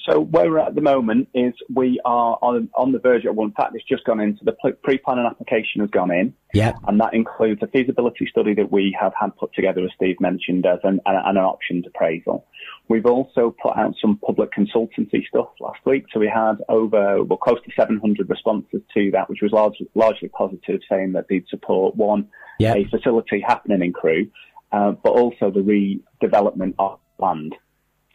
So 0.07 0.19
where 0.19 0.49
we're 0.51 0.59
at, 0.59 0.75
the 0.75 0.81
moment 0.81 1.29
is 1.33 1.53
we 1.73 1.99
are 2.05 2.37
on, 2.41 2.69
on 2.75 2.91
the 2.91 2.99
verge 2.99 3.25
of 3.25 3.35
one. 3.35 3.47
In 3.47 3.53
fact, 3.53 3.73
it's 3.75 3.85
just 3.85 4.03
gone 4.05 4.19
into 4.19 4.45
the 4.45 4.53
pre-planning 4.83 5.25
application 5.25 5.81
has 5.81 5.89
gone 5.89 6.11
in. 6.11 6.33
Yeah. 6.53 6.73
And 6.87 6.99
that 6.99 7.15
includes 7.15 7.61
a 7.63 7.67
feasibility 7.67 8.27
study 8.29 8.53
that 8.53 8.71
we 8.71 8.95
have 8.99 9.13
had 9.19 9.35
put 9.35 9.53
together, 9.53 9.83
as 9.83 9.89
Steve 9.95 10.17
mentioned, 10.19 10.65
as 10.67 10.79
an, 10.83 10.99
an, 11.07 11.15
an 11.25 11.37
options 11.37 11.85
appraisal. 11.87 12.45
We've 12.87 13.05
also 13.07 13.55
put 13.61 13.75
out 13.75 13.95
some 13.99 14.17
public 14.17 14.51
consultancy 14.53 15.25
stuff 15.27 15.49
last 15.59 15.79
week. 15.85 16.05
So 16.13 16.19
we 16.19 16.27
had 16.27 16.57
over, 16.69 17.23
well, 17.23 17.37
close 17.37 17.57
to 17.65 17.71
700 17.75 18.29
responses 18.29 18.81
to 18.93 19.11
that, 19.11 19.27
which 19.27 19.39
was 19.41 19.51
largely, 19.51 19.89
largely 19.95 20.29
positive, 20.29 20.81
saying 20.87 21.13
that 21.13 21.25
they'd 21.29 21.47
support 21.47 21.95
one, 21.95 22.27
yeah. 22.59 22.75
a 22.75 22.85
facility 22.85 23.43
happening 23.45 23.81
in 23.81 23.91
Crewe, 23.91 24.29
uh, 24.71 24.91
but 24.91 25.13
also 25.13 25.49
the 25.49 25.99
redevelopment 26.21 26.75
of 26.77 26.99
land. 27.17 27.55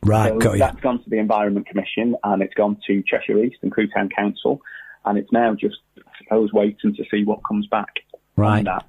Right, 0.03 0.33
so 0.33 0.39
got 0.39 0.53
you. 0.53 0.59
That's 0.59 0.81
gone 0.81 1.03
to 1.03 1.11
the 1.11 1.19
Environment 1.19 1.67
Commission 1.67 2.17
and 2.25 2.43
it's 2.43 2.55
gone 2.55 2.79
to 2.87 3.03
Cheshire 3.07 3.39
East 3.39 3.57
and 3.63 3.71
Crewe 3.71 3.89
Town 3.89 4.09
Council, 4.17 4.61
and 5.05 5.19
it's 5.19 5.31
now 5.33 5.55
just, 5.55 5.77
I 5.99 6.03
suppose, 6.23 6.53
waiting 6.53 6.95
to 6.95 7.05
see 7.11 7.25
what 7.25 7.41
comes 7.47 7.67
back. 7.67 8.01
Right. 8.37 8.65
that. 8.65 8.87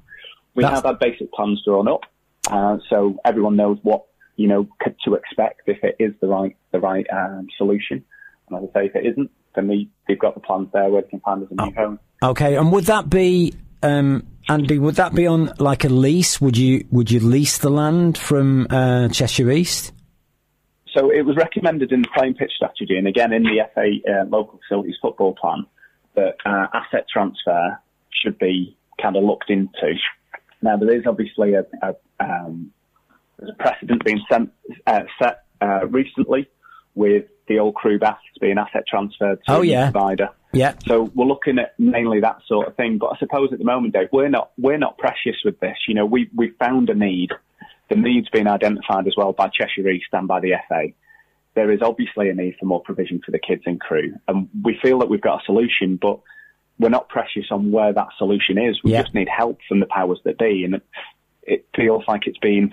We 0.55 0.63
that's... 0.63 0.75
have 0.75 0.85
our 0.85 0.93
basic 0.95 1.31
plans 1.33 1.61
drawn 1.65 1.87
up, 1.87 2.01
uh, 2.49 2.77
so 2.89 3.17
everyone 3.25 3.55
knows 3.55 3.77
what 3.83 4.05
you 4.35 4.47
know 4.47 4.67
to 5.05 5.13
expect 5.13 5.61
if 5.67 5.83
it 5.83 5.95
is 5.99 6.13
the 6.21 6.27
right 6.27 6.55
the 6.71 6.79
right 6.79 7.05
um, 7.11 7.47
solution. 7.57 8.03
And 8.49 8.63
as 8.63 8.69
I 8.69 8.79
say, 8.79 8.85
if 8.87 8.95
it 8.95 9.05
isn't, 9.05 9.31
then 9.55 9.67
we, 9.67 9.89
they've 10.07 10.19
got 10.19 10.33
the 10.33 10.41
plans 10.41 10.69
there 10.73 10.89
where 10.89 11.01
they 11.01 11.09
can 11.09 11.19
find 11.21 11.43
us 11.43 11.49
a 11.51 11.55
new 11.55 11.73
oh. 11.77 11.81
home. 11.81 11.99
Okay, 12.23 12.55
and 12.55 12.71
would 12.71 12.85
that 12.85 13.09
be 13.09 13.53
um, 13.83 14.27
Andy? 14.49 14.77
Would 14.77 14.95
that 14.95 15.13
be 15.13 15.27
on 15.27 15.53
like 15.59 15.83
a 15.83 15.89
lease? 15.89 16.39
Would 16.41 16.57
you 16.57 16.85
would 16.91 17.11
you 17.11 17.19
lease 17.19 17.57
the 17.57 17.69
land 17.69 18.17
from 18.17 18.67
uh, 18.69 19.09
Cheshire 19.09 19.51
East? 19.51 19.93
So 20.93 21.09
it 21.09 21.25
was 21.25 21.37
recommended 21.37 21.91
in 21.91 22.01
the 22.01 22.09
playing 22.15 22.35
pitch 22.35 22.51
strategy, 22.55 22.97
and 22.97 23.07
again 23.07 23.31
in 23.33 23.43
the 23.43 23.59
FA 23.73 23.89
uh, 24.11 24.25
local 24.25 24.59
facilities 24.67 24.95
football 25.01 25.33
plan, 25.33 25.65
that 26.15 26.35
uh, 26.45 26.67
asset 26.73 27.05
transfer 27.11 27.79
should 28.11 28.37
be 28.37 28.77
kind 29.01 29.15
of 29.15 29.23
looked 29.23 29.49
into. 29.49 29.95
Now 30.61 30.77
there 30.77 30.93
is 30.95 31.03
obviously 31.07 31.53
a, 31.53 31.63
a 31.81 31.95
um, 32.19 32.71
there's 33.39 33.51
a 33.51 33.63
precedent 33.63 34.03
being 34.05 34.21
sent, 34.29 34.51
uh, 34.85 35.01
set 35.21 35.45
uh, 35.61 35.87
recently 35.87 36.47
with 36.93 37.25
the 37.47 37.59
old 37.59 37.75
Crewe 37.75 37.97
baths 37.97 38.21
being 38.39 38.57
asset 38.57 38.83
transferred 38.87 39.39
to 39.45 39.55
oh, 39.55 39.61
yeah. 39.61 39.89
a 39.89 39.91
provider. 39.91 40.29
Yeah. 40.53 40.75
So 40.85 41.11
we're 41.15 41.25
looking 41.25 41.59
at 41.59 41.79
mainly 41.79 42.19
that 42.19 42.39
sort 42.47 42.67
of 42.67 42.75
thing. 42.75 42.97
But 42.97 43.13
I 43.13 43.17
suppose 43.17 43.49
at 43.51 43.59
the 43.59 43.65
moment, 43.65 43.93
Dave, 43.93 44.09
we're 44.11 44.29
not 44.29 44.51
we're 44.57 44.77
not 44.77 44.97
precious 44.97 45.37
with 45.43 45.59
this. 45.59 45.77
You 45.87 45.95
know, 45.95 46.05
we 46.05 46.29
we 46.35 46.51
found 46.59 46.89
a 46.89 46.95
need 46.95 47.31
the 47.91 47.97
need's 47.97 48.29
been 48.29 48.47
identified 48.47 49.05
as 49.05 49.13
well 49.17 49.33
by 49.33 49.49
Cheshire 49.49 49.89
East 49.89 50.07
and 50.13 50.25
by 50.25 50.39
the 50.39 50.53
FA. 50.69 50.87
There 51.55 51.71
is 51.71 51.81
obviously 51.81 52.29
a 52.29 52.33
need 52.33 52.55
for 52.57 52.65
more 52.65 52.81
provision 52.81 53.19
for 53.23 53.31
the 53.31 53.39
kids 53.39 53.63
and 53.65 53.79
Crewe, 53.81 54.15
and 54.29 54.47
we 54.63 54.79
feel 54.81 54.99
that 54.99 55.09
we've 55.09 55.21
got 55.21 55.41
a 55.41 55.45
solution, 55.45 55.99
but 56.01 56.21
we're 56.79 56.87
not 56.87 57.09
precious 57.09 57.47
on 57.51 57.71
where 57.71 57.91
that 57.91 58.07
solution 58.17 58.57
is. 58.57 58.79
We 58.81 58.93
yeah. 58.93 59.01
just 59.01 59.13
need 59.13 59.27
help 59.27 59.59
from 59.67 59.81
the 59.81 59.85
powers 59.87 60.19
that 60.23 60.39
be, 60.39 60.63
and 60.63 60.75
it, 60.75 60.85
it 61.43 61.67
feels 61.75 62.05
like 62.07 62.27
it's 62.27 62.37
been 62.37 62.71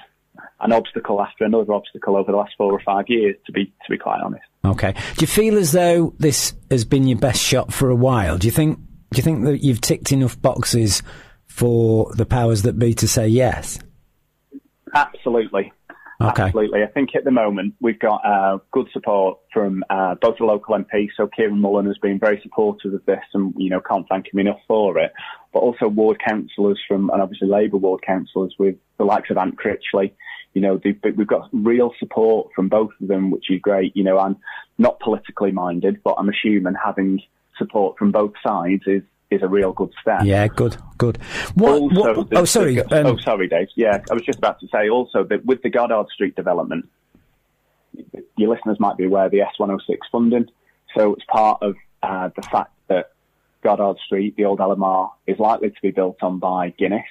an 0.60 0.72
obstacle 0.72 1.20
after 1.20 1.44
another 1.44 1.72
obstacle 1.72 2.16
over 2.16 2.30
the 2.30 2.38
last 2.38 2.52
four 2.56 2.72
or 2.72 2.80
five 2.86 3.06
years. 3.08 3.34
To 3.46 3.52
be 3.52 3.64
to 3.64 3.90
be 3.90 3.98
quite 3.98 4.20
honest. 4.24 4.44
Okay. 4.64 4.92
Do 4.92 5.20
you 5.22 5.26
feel 5.26 5.58
as 5.58 5.72
though 5.72 6.14
this 6.18 6.54
has 6.70 6.84
been 6.84 7.08
your 7.08 7.18
best 7.18 7.42
shot 7.42 7.72
for 7.72 7.90
a 7.90 7.96
while? 7.96 8.38
Do 8.38 8.46
you 8.46 8.52
think? 8.52 8.78
Do 9.10 9.16
you 9.16 9.22
think 9.24 9.44
that 9.46 9.64
you've 9.64 9.80
ticked 9.80 10.12
enough 10.12 10.40
boxes 10.40 11.02
for 11.48 12.14
the 12.14 12.26
powers 12.26 12.62
that 12.62 12.78
be 12.78 12.94
to 12.94 13.08
say 13.08 13.26
yes? 13.26 13.80
Absolutely. 14.98 15.72
Okay. 16.20 16.42
Absolutely. 16.42 16.82
I 16.82 16.88
think 16.88 17.10
at 17.14 17.24
the 17.24 17.30
moment 17.30 17.74
we've 17.80 17.98
got 17.98 18.20
uh, 18.26 18.58
good 18.72 18.88
support 18.92 19.38
from 19.52 19.84
uh, 19.88 20.16
both 20.20 20.38
the 20.38 20.44
local 20.44 20.76
MP. 20.76 21.08
So 21.16 21.28
Kieran 21.28 21.60
Mullan 21.60 21.86
has 21.86 21.98
been 21.98 22.18
very 22.18 22.40
supportive 22.42 22.92
of 22.92 23.06
this 23.06 23.22
and, 23.34 23.54
you 23.56 23.70
know, 23.70 23.80
can't 23.80 24.06
thank 24.08 24.32
him 24.32 24.40
enough 24.40 24.58
for 24.66 24.98
it. 24.98 25.12
But 25.52 25.60
also 25.60 25.86
ward 25.86 26.18
councillors 26.26 26.80
from, 26.88 27.10
and 27.10 27.22
obviously 27.22 27.46
Labour 27.46 27.76
ward 27.76 28.02
councillors 28.04 28.54
with 28.58 28.74
the 28.98 29.04
likes 29.04 29.30
of 29.30 29.36
Ant 29.36 29.56
Critchley. 29.56 30.12
You 30.54 30.62
know, 30.62 30.80
we've 30.84 31.26
got 31.26 31.48
real 31.52 31.92
support 32.00 32.50
from 32.52 32.68
both 32.68 32.90
of 33.00 33.06
them, 33.06 33.30
which 33.30 33.48
is 33.48 33.60
great. 33.60 33.96
You 33.96 34.02
know, 34.02 34.18
I'm 34.18 34.38
not 34.76 34.98
politically 34.98 35.52
minded, 35.52 36.02
but 36.02 36.16
I'm 36.18 36.28
assuming 36.28 36.74
having 36.84 37.20
support 37.58 37.96
from 37.96 38.10
both 38.10 38.32
sides 38.44 38.82
is, 38.86 39.02
is 39.30 39.42
a 39.42 39.48
real 39.48 39.72
good 39.72 39.92
step. 40.00 40.20
Yeah, 40.24 40.46
good, 40.48 40.76
good. 40.96 41.18
What? 41.54 41.80
Also, 41.80 42.14
what 42.16 42.30
the, 42.30 42.38
oh, 42.38 42.44
sorry. 42.44 42.76
The, 42.76 43.00
um, 43.00 43.06
oh, 43.06 43.16
sorry, 43.18 43.48
Dave. 43.48 43.68
Yeah, 43.76 44.02
I 44.10 44.14
was 44.14 44.22
just 44.22 44.38
about 44.38 44.60
to 44.60 44.68
say 44.68 44.88
also 44.88 45.24
that 45.24 45.44
with 45.44 45.62
the 45.62 45.70
Goddard 45.70 46.06
Street 46.12 46.34
development, 46.34 46.88
your 48.36 48.54
listeners 48.54 48.78
might 48.80 48.96
be 48.96 49.04
aware 49.04 49.26
of 49.26 49.32
the 49.32 49.40
S106 49.58 49.98
funding. 50.10 50.48
So 50.96 51.14
it's 51.14 51.24
part 51.24 51.62
of 51.62 51.74
uh, 52.02 52.30
the 52.34 52.42
fact 52.42 52.72
that 52.88 53.12
Goddard 53.62 53.98
Street, 54.04 54.36
the 54.36 54.44
old 54.44 54.60
LMR, 54.60 55.10
is 55.26 55.38
likely 55.38 55.70
to 55.70 55.80
be 55.82 55.90
built 55.90 56.16
on 56.22 56.38
by 56.38 56.70
Guinness. 56.70 57.02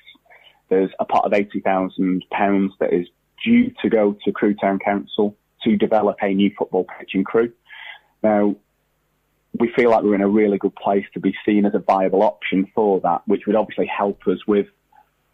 There's 0.69 0.89
a 0.99 1.05
pot 1.05 1.25
of 1.25 1.31
£80,000 1.31 2.69
that 2.79 2.93
is 2.93 3.07
due 3.43 3.71
to 3.81 3.89
go 3.89 4.17
to 4.25 4.31
Crewe 4.31 4.55
Town 4.55 4.79
Council 4.79 5.35
to 5.63 5.77
develop 5.77 6.17
a 6.21 6.33
new 6.33 6.51
football 6.57 6.85
pitch 6.97 7.11
in 7.13 7.23
Crewe. 7.23 7.53
Now, 8.23 8.55
feel 9.77 9.91
like 9.91 10.03
we're 10.03 10.15
in 10.15 10.21
a 10.21 10.27
really 10.27 10.57
good 10.57 10.75
place 10.75 11.05
to 11.13 11.19
be 11.19 11.33
seen 11.45 11.65
as 11.65 11.75
a 11.75 11.79
viable 11.79 12.23
option 12.23 12.69
for 12.73 12.99
that, 13.01 13.21
which 13.27 13.43
would 13.45 13.55
obviously 13.55 13.85
help 13.85 14.27
us 14.27 14.39
with 14.47 14.67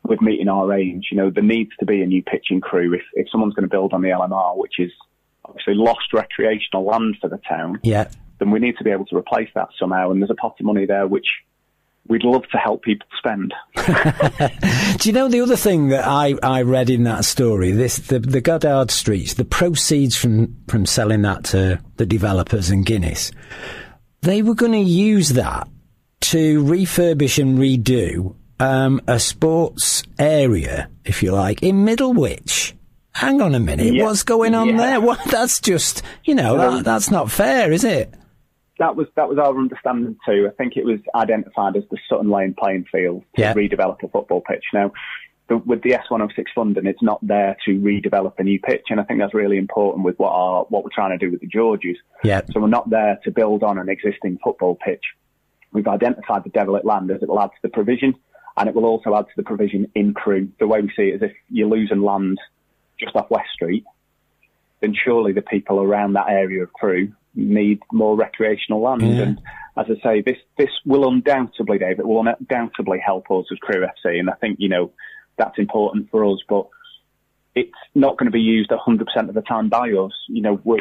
with 0.06 0.22
meeting 0.22 0.50
our 0.50 0.68
range. 0.68 1.08
You 1.12 1.18
know, 1.18 1.30
there 1.30 1.44
needs 1.44 1.72
to 1.80 1.86
be 1.86 2.02
a 2.02 2.06
new 2.06 2.22
pitching 2.22 2.60
crew 2.60 2.94
if, 2.94 3.04
if 3.14 3.28
someone's 3.32 3.54
going 3.54 3.64
to 3.64 3.70
build 3.70 3.94
on 3.94 4.02
the 4.02 4.10
LMR, 4.10 4.58
which 4.58 4.74
is 4.78 4.92
obviously 5.46 5.76
lost 5.76 6.12
recreational 6.14 6.84
land 6.86 7.16
for 7.22 7.30
the 7.30 7.40
town. 7.48 7.80
Yeah. 7.84 8.10
Then 8.40 8.52
we 8.52 8.60
need 8.60 8.78
to 8.78 8.84
be 8.84 8.92
able 8.92 9.06
to 9.06 9.18
replace 9.18 9.48
that 9.56 9.70
somehow. 9.80 10.12
And 10.12 10.22
there's 10.22 10.30
a 10.30 10.36
pot 10.36 10.56
of 10.60 10.66
money 10.66 10.86
there 10.86 11.08
which 11.08 11.28
we'd 12.10 12.26
love 12.26 12.44
to 12.52 12.58
help 12.58 12.84
people 12.84 13.08
spend. 13.18 13.54
Do 14.98 15.10
you 15.10 15.14
know 15.14 15.30
the 15.30 15.40
other 15.40 15.56
thing 15.56 15.88
that 15.88 16.06
I, 16.06 16.36
I 16.44 16.64
read 16.64 16.90
in 16.90 17.04
that 17.04 17.24
story? 17.24 17.72
This 17.72 17.98
the, 17.98 18.20
the 18.20 18.42
Goddard 18.42 18.92
Streets, 18.92 19.36
the 19.36 19.46
proceeds 19.46 20.18
from, 20.18 20.58
from 20.68 20.86
selling 20.86 21.22
that 21.22 21.46
to 21.46 21.80
the 21.96 22.06
developers 22.06 22.70
and 22.70 22.86
Guinness 22.86 23.32
they 24.24 24.42
were 24.42 24.56
going 24.56 24.72
to 24.72 24.80
use 24.80 25.30
that 25.30 25.68
to 26.22 26.64
refurbish 26.64 27.40
and 27.40 27.60
redo 27.60 28.36
um, 28.60 29.02
a 29.06 29.20
sports 29.20 30.04
area, 30.18 30.90
if 31.04 31.22
you 31.22 31.34
like, 31.34 31.62
in 31.62 31.86
Middlewich. 31.86 32.74
Hang 33.12 33.42
on 33.42 33.54
a 33.54 33.60
minute, 33.60 33.94
yeah. 33.94 34.06
what's 34.06 34.24
going 34.24 34.56
on 34.56 34.70
yeah. 34.70 34.78
there? 34.78 35.02
What, 35.02 35.20
that's 35.30 35.60
just, 35.60 36.02
you 36.24 36.36
know, 36.36 36.58
um, 36.60 36.78
that, 36.78 36.86
that's 36.86 37.12
not 37.12 37.30
fair, 37.30 37.72
is 37.72 37.84
it? 37.84 38.14
That 38.80 38.96
was 38.96 39.06
that 39.16 39.30
was 39.30 39.38
our 39.38 39.56
understanding 39.56 40.18
too. 40.26 40.50
I 40.52 40.56
think 40.56 40.78
it 40.78 40.84
was 40.84 41.00
identified 41.14 41.76
as 41.76 41.84
the 41.92 41.98
Sutton 42.10 42.32
Lane 42.32 42.56
playing 42.58 42.86
field 42.92 43.24
to 43.36 43.42
yeah. 43.42 43.54
redevelop 43.54 44.02
a 44.04 44.08
football 44.08 44.42
pitch. 44.42 44.64
Now, 44.74 44.92
with 45.58 45.82
the 45.84 45.92
S106 45.92 46.46
funding, 46.56 46.86
it's 46.86 47.02
not 47.02 47.20
there 47.26 47.58
to 47.66 47.72
redevelop 47.80 48.34
a 48.38 48.44
new 48.44 48.60
pitch, 48.60 48.86
and 48.90 49.00
I 49.00 49.04
think 49.04 49.20
that's 49.20 49.34
really 49.34 49.58
important 49.58 50.06
with 50.06 50.18
what 50.18 50.30
our 50.30 50.64
what 50.70 50.84
we're 50.84 50.90
trying 50.94 51.18
to 51.18 51.24
do 51.24 51.32
with 51.32 51.42
the 51.42 51.48
Georges. 51.48 51.98
Yeah. 52.24 52.42
So 52.52 52.60
we're 52.60 52.68
not 52.68 52.90
there 52.90 53.20
to 53.24 53.32
build 53.32 53.64
on 53.64 53.78
an 53.78 53.90
existing 53.90 54.40
football 54.44 54.76
pitch. 54.76 55.04
We've 55.72 55.88
identified 55.88 56.44
the 56.44 56.50
derelict 56.50 56.86
land 56.86 57.10
as 57.12 57.22
it 57.22 57.30
will 57.30 57.40
add 57.40 57.50
to 57.50 57.62
the 57.62 57.70
provision, 57.70 58.16
and 58.58 58.70
it 58.70 58.76
will 58.76 58.86
also 58.86 59.16
add 59.16 59.26
to 59.26 59.34
the 59.36 59.44
provision 59.44 59.92
in 59.96 60.14
Crewe. 60.14 60.50
The 60.60 60.68
way 60.68 60.82
we 60.82 60.92
see 60.96 61.10
it 61.10 61.16
is 61.16 61.22
if 61.24 61.34
you're 61.50 61.70
losing 61.70 62.02
land 62.02 62.38
just 63.00 63.16
off 63.16 63.30
West 63.30 63.50
Street, 63.54 63.84
then 64.82 64.94
surely 64.94 65.34
the 65.34 65.42
people 65.42 65.80
around 65.80 66.14
that 66.14 66.30
area 66.30 66.64
of 66.64 66.72
Crewe 66.74 67.14
need 67.36 67.80
more 67.92 68.16
recreational 68.16 68.82
land. 68.82 69.02
Yeah. 69.02 69.24
And 69.24 69.42
as 69.78 69.88
I 69.90 70.02
say, 70.04 70.22
this 70.22 70.38
this 70.58 70.70
will 70.86 71.08
undoubtedly, 71.08 71.80
David, 71.80 72.06
will 72.06 72.26
undoubtedly 72.26 73.00
help 73.04 73.32
us 73.32 73.46
as 73.52 73.58
Crewe 73.60 73.86
FC, 73.86 74.20
and 74.20 74.30
I 74.30 74.34
think 74.34 74.58
you 74.60 74.70
know 74.70 74.92
that's 75.38 75.58
important 75.58 76.10
for 76.10 76.26
us. 76.26 76.40
But 76.48 76.68
it's 77.56 77.72
not 77.96 78.18
going 78.18 78.28
to 78.28 78.32
be 78.32 78.42
used 78.42 78.72
100% 78.72 79.30
of 79.30 79.36
the 79.36 79.42
time 79.42 79.70
by 79.70 79.92
us. 79.92 80.12
You 80.28 80.42
know, 80.42 80.60
we're 80.64 80.80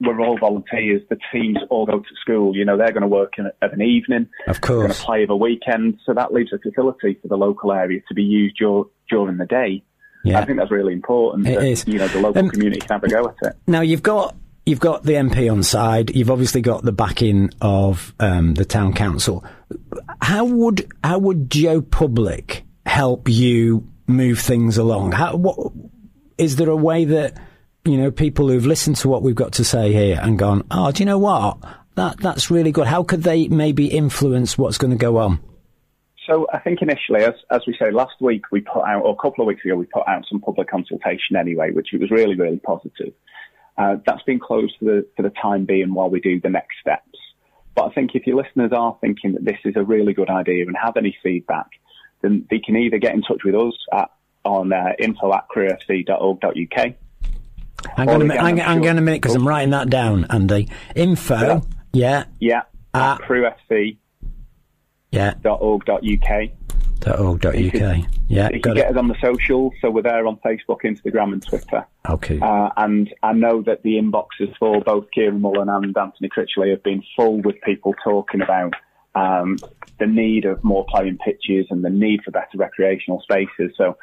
we're 0.00 0.20
all 0.20 0.38
volunteers. 0.38 1.02
The 1.08 1.18
teams 1.32 1.58
all 1.70 1.86
go 1.86 2.00
to 2.00 2.14
school. 2.20 2.56
You 2.56 2.64
know, 2.64 2.76
they're 2.76 2.92
going 2.92 3.02
to 3.02 3.08
work 3.08 3.34
in, 3.38 3.46
of 3.46 3.72
an 3.72 3.82
evening. 3.82 4.28
Of 4.46 4.60
course. 4.60 4.78
They're 4.78 4.86
going 4.88 4.92
to 4.92 5.04
play 5.04 5.22
of 5.22 5.30
a 5.30 5.36
weekend. 5.36 5.98
So 6.04 6.14
that 6.14 6.32
leaves 6.32 6.52
a 6.52 6.58
facility 6.58 7.18
for 7.22 7.28
the 7.28 7.36
local 7.36 7.72
area 7.72 8.00
to 8.08 8.14
be 8.14 8.22
used 8.22 8.56
dur- 8.58 8.84
during 9.08 9.36
the 9.38 9.46
day. 9.46 9.82
Yeah. 10.24 10.40
I 10.40 10.44
think 10.44 10.58
that's 10.58 10.70
really 10.70 10.94
important. 10.94 11.46
It 11.46 11.58
that, 11.58 11.66
is. 11.66 11.86
You 11.86 11.98
know, 11.98 12.08
the 12.08 12.20
local 12.20 12.42
um, 12.42 12.50
community 12.50 12.80
can 12.80 12.88
have 12.88 13.04
a 13.04 13.08
go 13.08 13.28
at 13.28 13.50
it. 13.50 13.56
Now, 13.66 13.82
you've 13.82 14.02
got 14.02 14.34
you've 14.66 14.80
got 14.80 15.04
the 15.04 15.12
MP 15.12 15.52
on 15.52 15.62
side. 15.62 16.14
You've 16.14 16.30
obviously 16.30 16.62
got 16.62 16.82
the 16.82 16.92
backing 16.92 17.50
of 17.60 18.14
um, 18.18 18.54
the 18.54 18.64
town 18.64 18.94
council. 18.94 19.44
How 20.20 20.44
would 20.44 20.90
how 21.02 21.18
would 21.18 21.50
Joe 21.50 21.82
Public 21.82 22.63
help 22.86 23.28
you 23.28 23.88
move 24.06 24.38
things 24.38 24.78
along? 24.78 25.12
How 25.12 25.36
what 25.36 25.72
is 26.38 26.56
there 26.56 26.70
a 26.70 26.76
way 26.76 27.04
that 27.06 27.38
you 27.84 27.96
know 27.96 28.10
people 28.10 28.48
who've 28.48 28.66
listened 28.66 28.96
to 28.96 29.08
what 29.08 29.22
we've 29.22 29.34
got 29.34 29.52
to 29.54 29.64
say 29.64 29.92
here 29.92 30.18
and 30.20 30.38
gone, 30.38 30.64
oh, 30.70 30.92
do 30.92 31.02
you 31.02 31.06
know 31.06 31.18
what? 31.18 31.58
That 31.94 32.18
that's 32.18 32.50
really 32.50 32.72
good. 32.72 32.86
How 32.86 33.02
could 33.02 33.22
they 33.22 33.48
maybe 33.48 33.86
influence 33.86 34.58
what's 34.58 34.78
going 34.78 34.90
to 34.90 34.96
go 34.96 35.18
on? 35.18 35.40
So 36.26 36.46
I 36.52 36.58
think 36.58 36.80
initially, 36.80 37.22
as, 37.22 37.34
as 37.50 37.62
we 37.66 37.76
say, 37.78 37.90
last 37.90 38.14
week 38.20 38.44
we 38.50 38.60
put 38.60 38.82
out, 38.82 39.02
or 39.02 39.12
a 39.12 39.16
couple 39.16 39.44
of 39.44 39.46
weeks 39.46 39.64
ago, 39.64 39.76
we 39.76 39.84
put 39.84 40.08
out 40.08 40.24
some 40.28 40.40
public 40.40 40.70
consultation 40.70 41.36
anyway, 41.38 41.70
which 41.70 41.88
was 41.92 42.10
really, 42.10 42.34
really 42.34 42.58
positive. 42.58 43.12
Uh, 43.76 43.96
that's 44.06 44.22
been 44.22 44.38
closed 44.38 44.74
for 44.78 44.86
the, 44.86 45.06
for 45.16 45.22
the 45.22 45.30
time 45.30 45.66
being 45.66 45.92
while 45.92 46.08
we 46.08 46.20
do 46.20 46.40
the 46.40 46.48
next 46.48 46.76
steps. 46.80 47.18
But 47.74 47.86
I 47.86 47.92
think 47.92 48.12
if 48.14 48.26
your 48.26 48.36
listeners 48.36 48.70
are 48.72 48.96
thinking 49.00 49.32
that 49.32 49.44
this 49.44 49.58
is 49.64 49.74
a 49.76 49.82
really 49.82 50.14
good 50.14 50.30
idea 50.30 50.64
and 50.66 50.76
have 50.82 50.96
any 50.96 51.16
feedback, 51.22 51.66
then 52.24 52.46
they 52.50 52.58
can 52.58 52.76
either 52.76 52.98
get 52.98 53.14
in 53.14 53.22
touch 53.22 53.44
with 53.44 53.54
us 53.54 53.74
at, 53.92 54.10
on 54.44 54.72
uh, 54.72 54.92
info 54.98 55.32
at 55.32 55.46
crewfc.org.uk. 55.54 56.94
Hang 57.96 58.08
on 58.08 58.22
a 58.22 58.24
minute, 58.24 58.40
hang, 58.40 58.56
hang 58.56 58.88
on 58.88 58.98
a 58.98 59.00
minute, 59.00 59.20
because 59.20 59.36
I'm 59.36 59.46
writing 59.46 59.70
that 59.70 59.90
down, 59.90 60.26
Andy. 60.30 60.68
Info, 60.94 61.62
yeah. 61.92 62.24
Yeah, 62.40 62.62
at, 62.94 63.20
at 63.20 63.28
crewfc 63.28 63.98
yeah. 65.14 65.34
.org.uk. 65.44 66.50
.org.uk. 67.06 67.54
yeah, 68.28 68.48
you 68.50 68.60
can 68.60 68.74
get 68.74 68.90
us 68.90 68.96
on 68.96 69.08
the 69.08 69.16
socials, 69.20 69.74
so 69.80 69.90
we're 69.90 70.02
there 70.02 70.26
on 70.26 70.38
Facebook, 70.38 70.78
Instagram, 70.84 71.34
and 71.34 71.46
Twitter. 71.46 71.86
Okay. 72.08 72.40
Uh, 72.40 72.70
and 72.78 73.12
I 73.22 73.32
know 73.32 73.62
that 73.62 73.82
the 73.82 73.96
inboxes 73.96 74.56
for 74.58 74.80
both 74.80 75.10
Kieran 75.12 75.40
Mullan 75.40 75.68
and 75.84 75.96
Anthony 75.96 76.30
Critchley 76.30 76.70
have 76.70 76.82
been 76.82 77.02
full 77.14 77.42
with 77.42 77.60
people 77.60 77.94
talking 78.02 78.40
about 78.40 78.74
um, 79.14 79.58
the 79.98 80.06
need 80.06 80.44
of 80.44 80.62
more 80.64 80.84
playing 80.88 81.18
pitches 81.18 81.66
and 81.70 81.84
the 81.84 81.90
need 81.90 82.22
for 82.24 82.30
better 82.30 82.56
recreational 82.56 83.20
spaces. 83.20 83.72
So, 83.76 83.96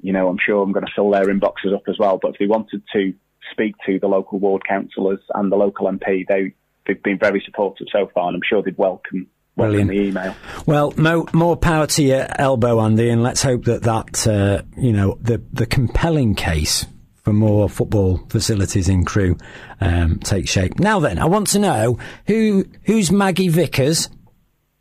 you 0.00 0.12
know, 0.12 0.28
I'm 0.28 0.38
sure 0.44 0.62
I'm 0.62 0.72
going 0.72 0.86
to 0.86 0.92
fill 0.94 1.10
their 1.10 1.26
inboxes 1.26 1.74
up 1.74 1.82
as 1.88 1.98
well. 1.98 2.18
But 2.20 2.32
if 2.32 2.38
they 2.38 2.46
wanted 2.46 2.82
to 2.92 3.14
speak 3.52 3.74
to 3.86 3.98
the 3.98 4.08
local 4.08 4.38
ward 4.38 4.62
councillors 4.68 5.20
and 5.34 5.50
the 5.50 5.56
local 5.56 5.86
MP, 5.86 6.26
they 6.28 6.52
they've 6.86 7.02
been 7.02 7.18
very 7.18 7.42
supportive 7.44 7.86
so 7.92 8.10
far, 8.14 8.28
and 8.28 8.36
I'm 8.36 8.42
sure 8.48 8.62
they'd 8.62 8.76
welcome 8.78 9.28
Brilliant. 9.56 9.90
the 9.90 10.00
email. 10.00 10.36
Well, 10.66 10.94
mo- 10.96 11.26
more 11.32 11.56
power 11.56 11.86
to 11.86 12.02
your 12.02 12.26
elbow, 12.38 12.80
Andy, 12.80 13.08
and 13.10 13.22
let's 13.22 13.42
hope 13.42 13.64
that 13.64 13.82
that 13.82 14.26
uh, 14.26 14.62
you 14.76 14.92
know 14.92 15.18
the 15.20 15.42
the 15.52 15.66
compelling 15.66 16.34
case 16.34 16.86
for 17.16 17.32
more 17.32 17.68
football 17.68 18.18
facilities 18.28 18.88
in 18.88 19.04
Crewe 19.04 19.36
um, 19.80 20.18
takes 20.20 20.50
shape. 20.50 20.78
Now 20.78 21.00
then, 21.00 21.18
I 21.18 21.26
want 21.26 21.48
to 21.48 21.58
know 21.58 21.98
who 22.26 22.64
who's 22.84 23.10
Maggie 23.10 23.48
Vickers. 23.48 24.08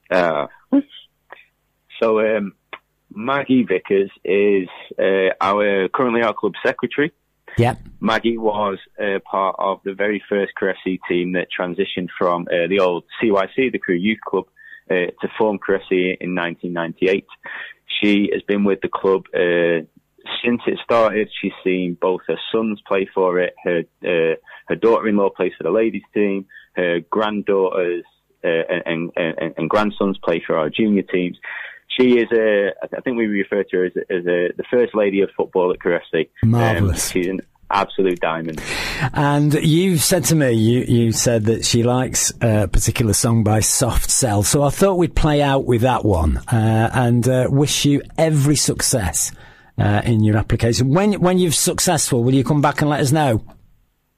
Uh, 0.10 0.48
so 2.02 2.20
um, 2.20 2.54
Maggie 3.14 3.64
Vickers 3.64 4.12
is 4.24 4.68
uh, 5.00 5.34
our 5.42 5.90
currently 5.90 6.22
our 6.22 6.34
club 6.34 6.54
secretary. 6.66 7.12
Yeah. 7.58 7.76
Maggie 8.00 8.38
was 8.38 8.78
uh, 9.02 9.20
part 9.30 9.56
of 9.58 9.80
the 9.84 9.94
very 9.94 10.22
first 10.30 10.52
FC 10.62 11.00
team 11.10 11.34
that 11.34 11.48
transitioned 11.58 12.10
from 12.18 12.44
uh, 12.44 12.68
the 12.68 12.80
old 12.80 13.06
CYC, 13.22 13.72
the 13.72 13.80
Crewe 13.80 13.96
Youth 13.96 14.20
Club, 14.28 14.46
uh, 14.90 14.94
to 14.94 15.28
form 15.38 15.58
FC 15.58 16.18
in 16.22 16.36
1998. 16.36 17.26
She 18.02 18.30
has 18.32 18.44
been 18.44 18.64
with 18.64 18.82
the 18.82 18.90
club 18.90 19.24
uh, 19.34 19.86
since 20.46 20.62
it 20.68 20.78
started. 20.84 21.30
She's 21.42 21.54
seen 21.64 21.98
both 22.00 22.22
her 22.28 22.38
sons 22.52 22.82
play 22.88 23.10
for 23.14 23.40
it, 23.40 23.56
her 23.64 23.84
uh, 24.04 24.36
her 24.68 24.76
daughter-in-law 24.76 25.30
plays 25.30 25.54
for 25.58 25.64
the 25.64 25.72
ladies 25.72 26.04
team, 26.14 26.46
her 26.76 27.00
granddaughters 27.10 28.04
and, 28.86 29.12
and, 29.16 29.54
and, 29.58 29.70
grandsons 29.70 30.18
play 30.24 30.44
for 30.46 30.58
our 30.58 30.70
junior 30.70 31.04
teams. 31.04 31.38
She 31.88 32.18
is 32.20 32.32
a, 32.32 32.72
I 32.82 33.02
think 33.02 33.18
we 33.18 33.26
refer 33.26 33.64
to 33.64 33.78
her 33.78 33.86
as, 33.86 33.94
a, 33.96 34.14
as 34.14 34.26
a, 34.26 34.50
the 34.56 34.64
first 34.70 34.94
lady 34.94 35.22
of 35.22 35.30
football 35.36 35.72
at 35.72 35.80
Crewe 35.80 36.00
FC. 36.14 36.30
Marvellous. 36.44 37.08
Um, 37.08 37.12
she's 37.12 37.28
an 37.28 37.42
absolute 37.70 38.20
diamond. 38.20 38.62
And 39.14 39.54
you've 39.54 40.02
said 40.02 40.26
to 40.26 40.36
me, 40.36 40.52
you, 40.54 40.82
you 40.82 41.12
said 41.12 41.46
that 41.46 41.66
she 41.66 41.84
likes 41.84 42.32
a 42.42 42.68
particular 42.68 43.14
song 43.14 43.44
by 43.44 43.60
Soft 43.62 44.10
Cell. 44.10 44.44
So 44.44 44.64
I 44.64 44.70
thought 44.70 44.96
we'd 44.96 45.16
play 45.16 45.42
out 45.42 45.66
with 45.66 45.82
that 45.82 46.06
one 46.06 46.38
uh, 46.38 46.90
and 46.94 47.28
uh, 47.28 47.48
wish 47.50 47.86
you 47.86 48.02
every 48.18 48.56
success 48.56 49.32
uh, 49.78 50.02
in 50.06 50.24
your 50.24 50.38
application. 50.38 50.90
When 50.90 51.14
when 51.14 51.38
you're 51.38 51.52
successful, 51.52 52.24
will 52.24 52.34
you 52.34 52.44
come 52.44 52.62
back 52.62 52.82
and 52.82 52.90
let 52.90 53.00
us 53.00 53.12
know? 53.12 53.44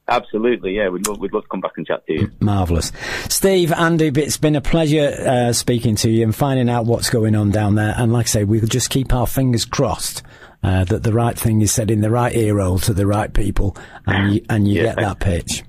Absolutely, 0.10 0.76
yeah. 0.76 0.89
We'd 0.89 1.08
love, 1.08 1.19
we'd 1.19 1.34
love 1.34 1.43
to 1.43 1.50
come 1.50 1.62
back 1.62 1.74
and 1.78 1.86
chat 1.86 2.06
to 2.08 2.13
you. 2.13 2.32
Marvellous. 2.39 2.91
Steve, 3.30 3.72
Andy, 3.72 4.08
it's 4.08 4.38
been 4.38 4.56
a 4.56 4.62
pleasure 4.62 5.15
uh, 5.26 5.54
speaking 5.54 5.95
to 5.98 6.10
you 6.10 6.24
and 6.24 6.36
finding 6.36 6.69
out 6.69 6.86
what's 6.86 7.10
going 7.10 7.36
on 7.36 7.52
down 7.52 7.76
there. 7.76 7.93
And 7.98 8.12
like 8.12 8.26
I 8.26 8.30
say, 8.30 8.43
we'll 8.43 8.65
just 8.65 8.89
keep 8.89 9.13
our 9.13 9.28
fingers 9.28 9.65
crossed 9.65 10.24
uh, 10.63 10.84
that 10.86 11.04
the 11.04 11.13
right 11.13 11.38
thing 11.38 11.62
is 11.62 11.72
said 11.72 11.91
in 11.91 12.02
the 12.02 12.10
right 12.10 12.36
ear 12.36 12.60
hole 12.60 12.80
to 12.80 12.93
the 12.93 13.08
right 13.08 13.34
people, 13.34 13.78
and 14.06 14.36
you, 14.36 14.45
and 14.50 14.67
you 14.67 14.76
yeah, 14.76 14.84
get 14.84 14.95
that 14.98 15.19
pitch. 15.19 15.63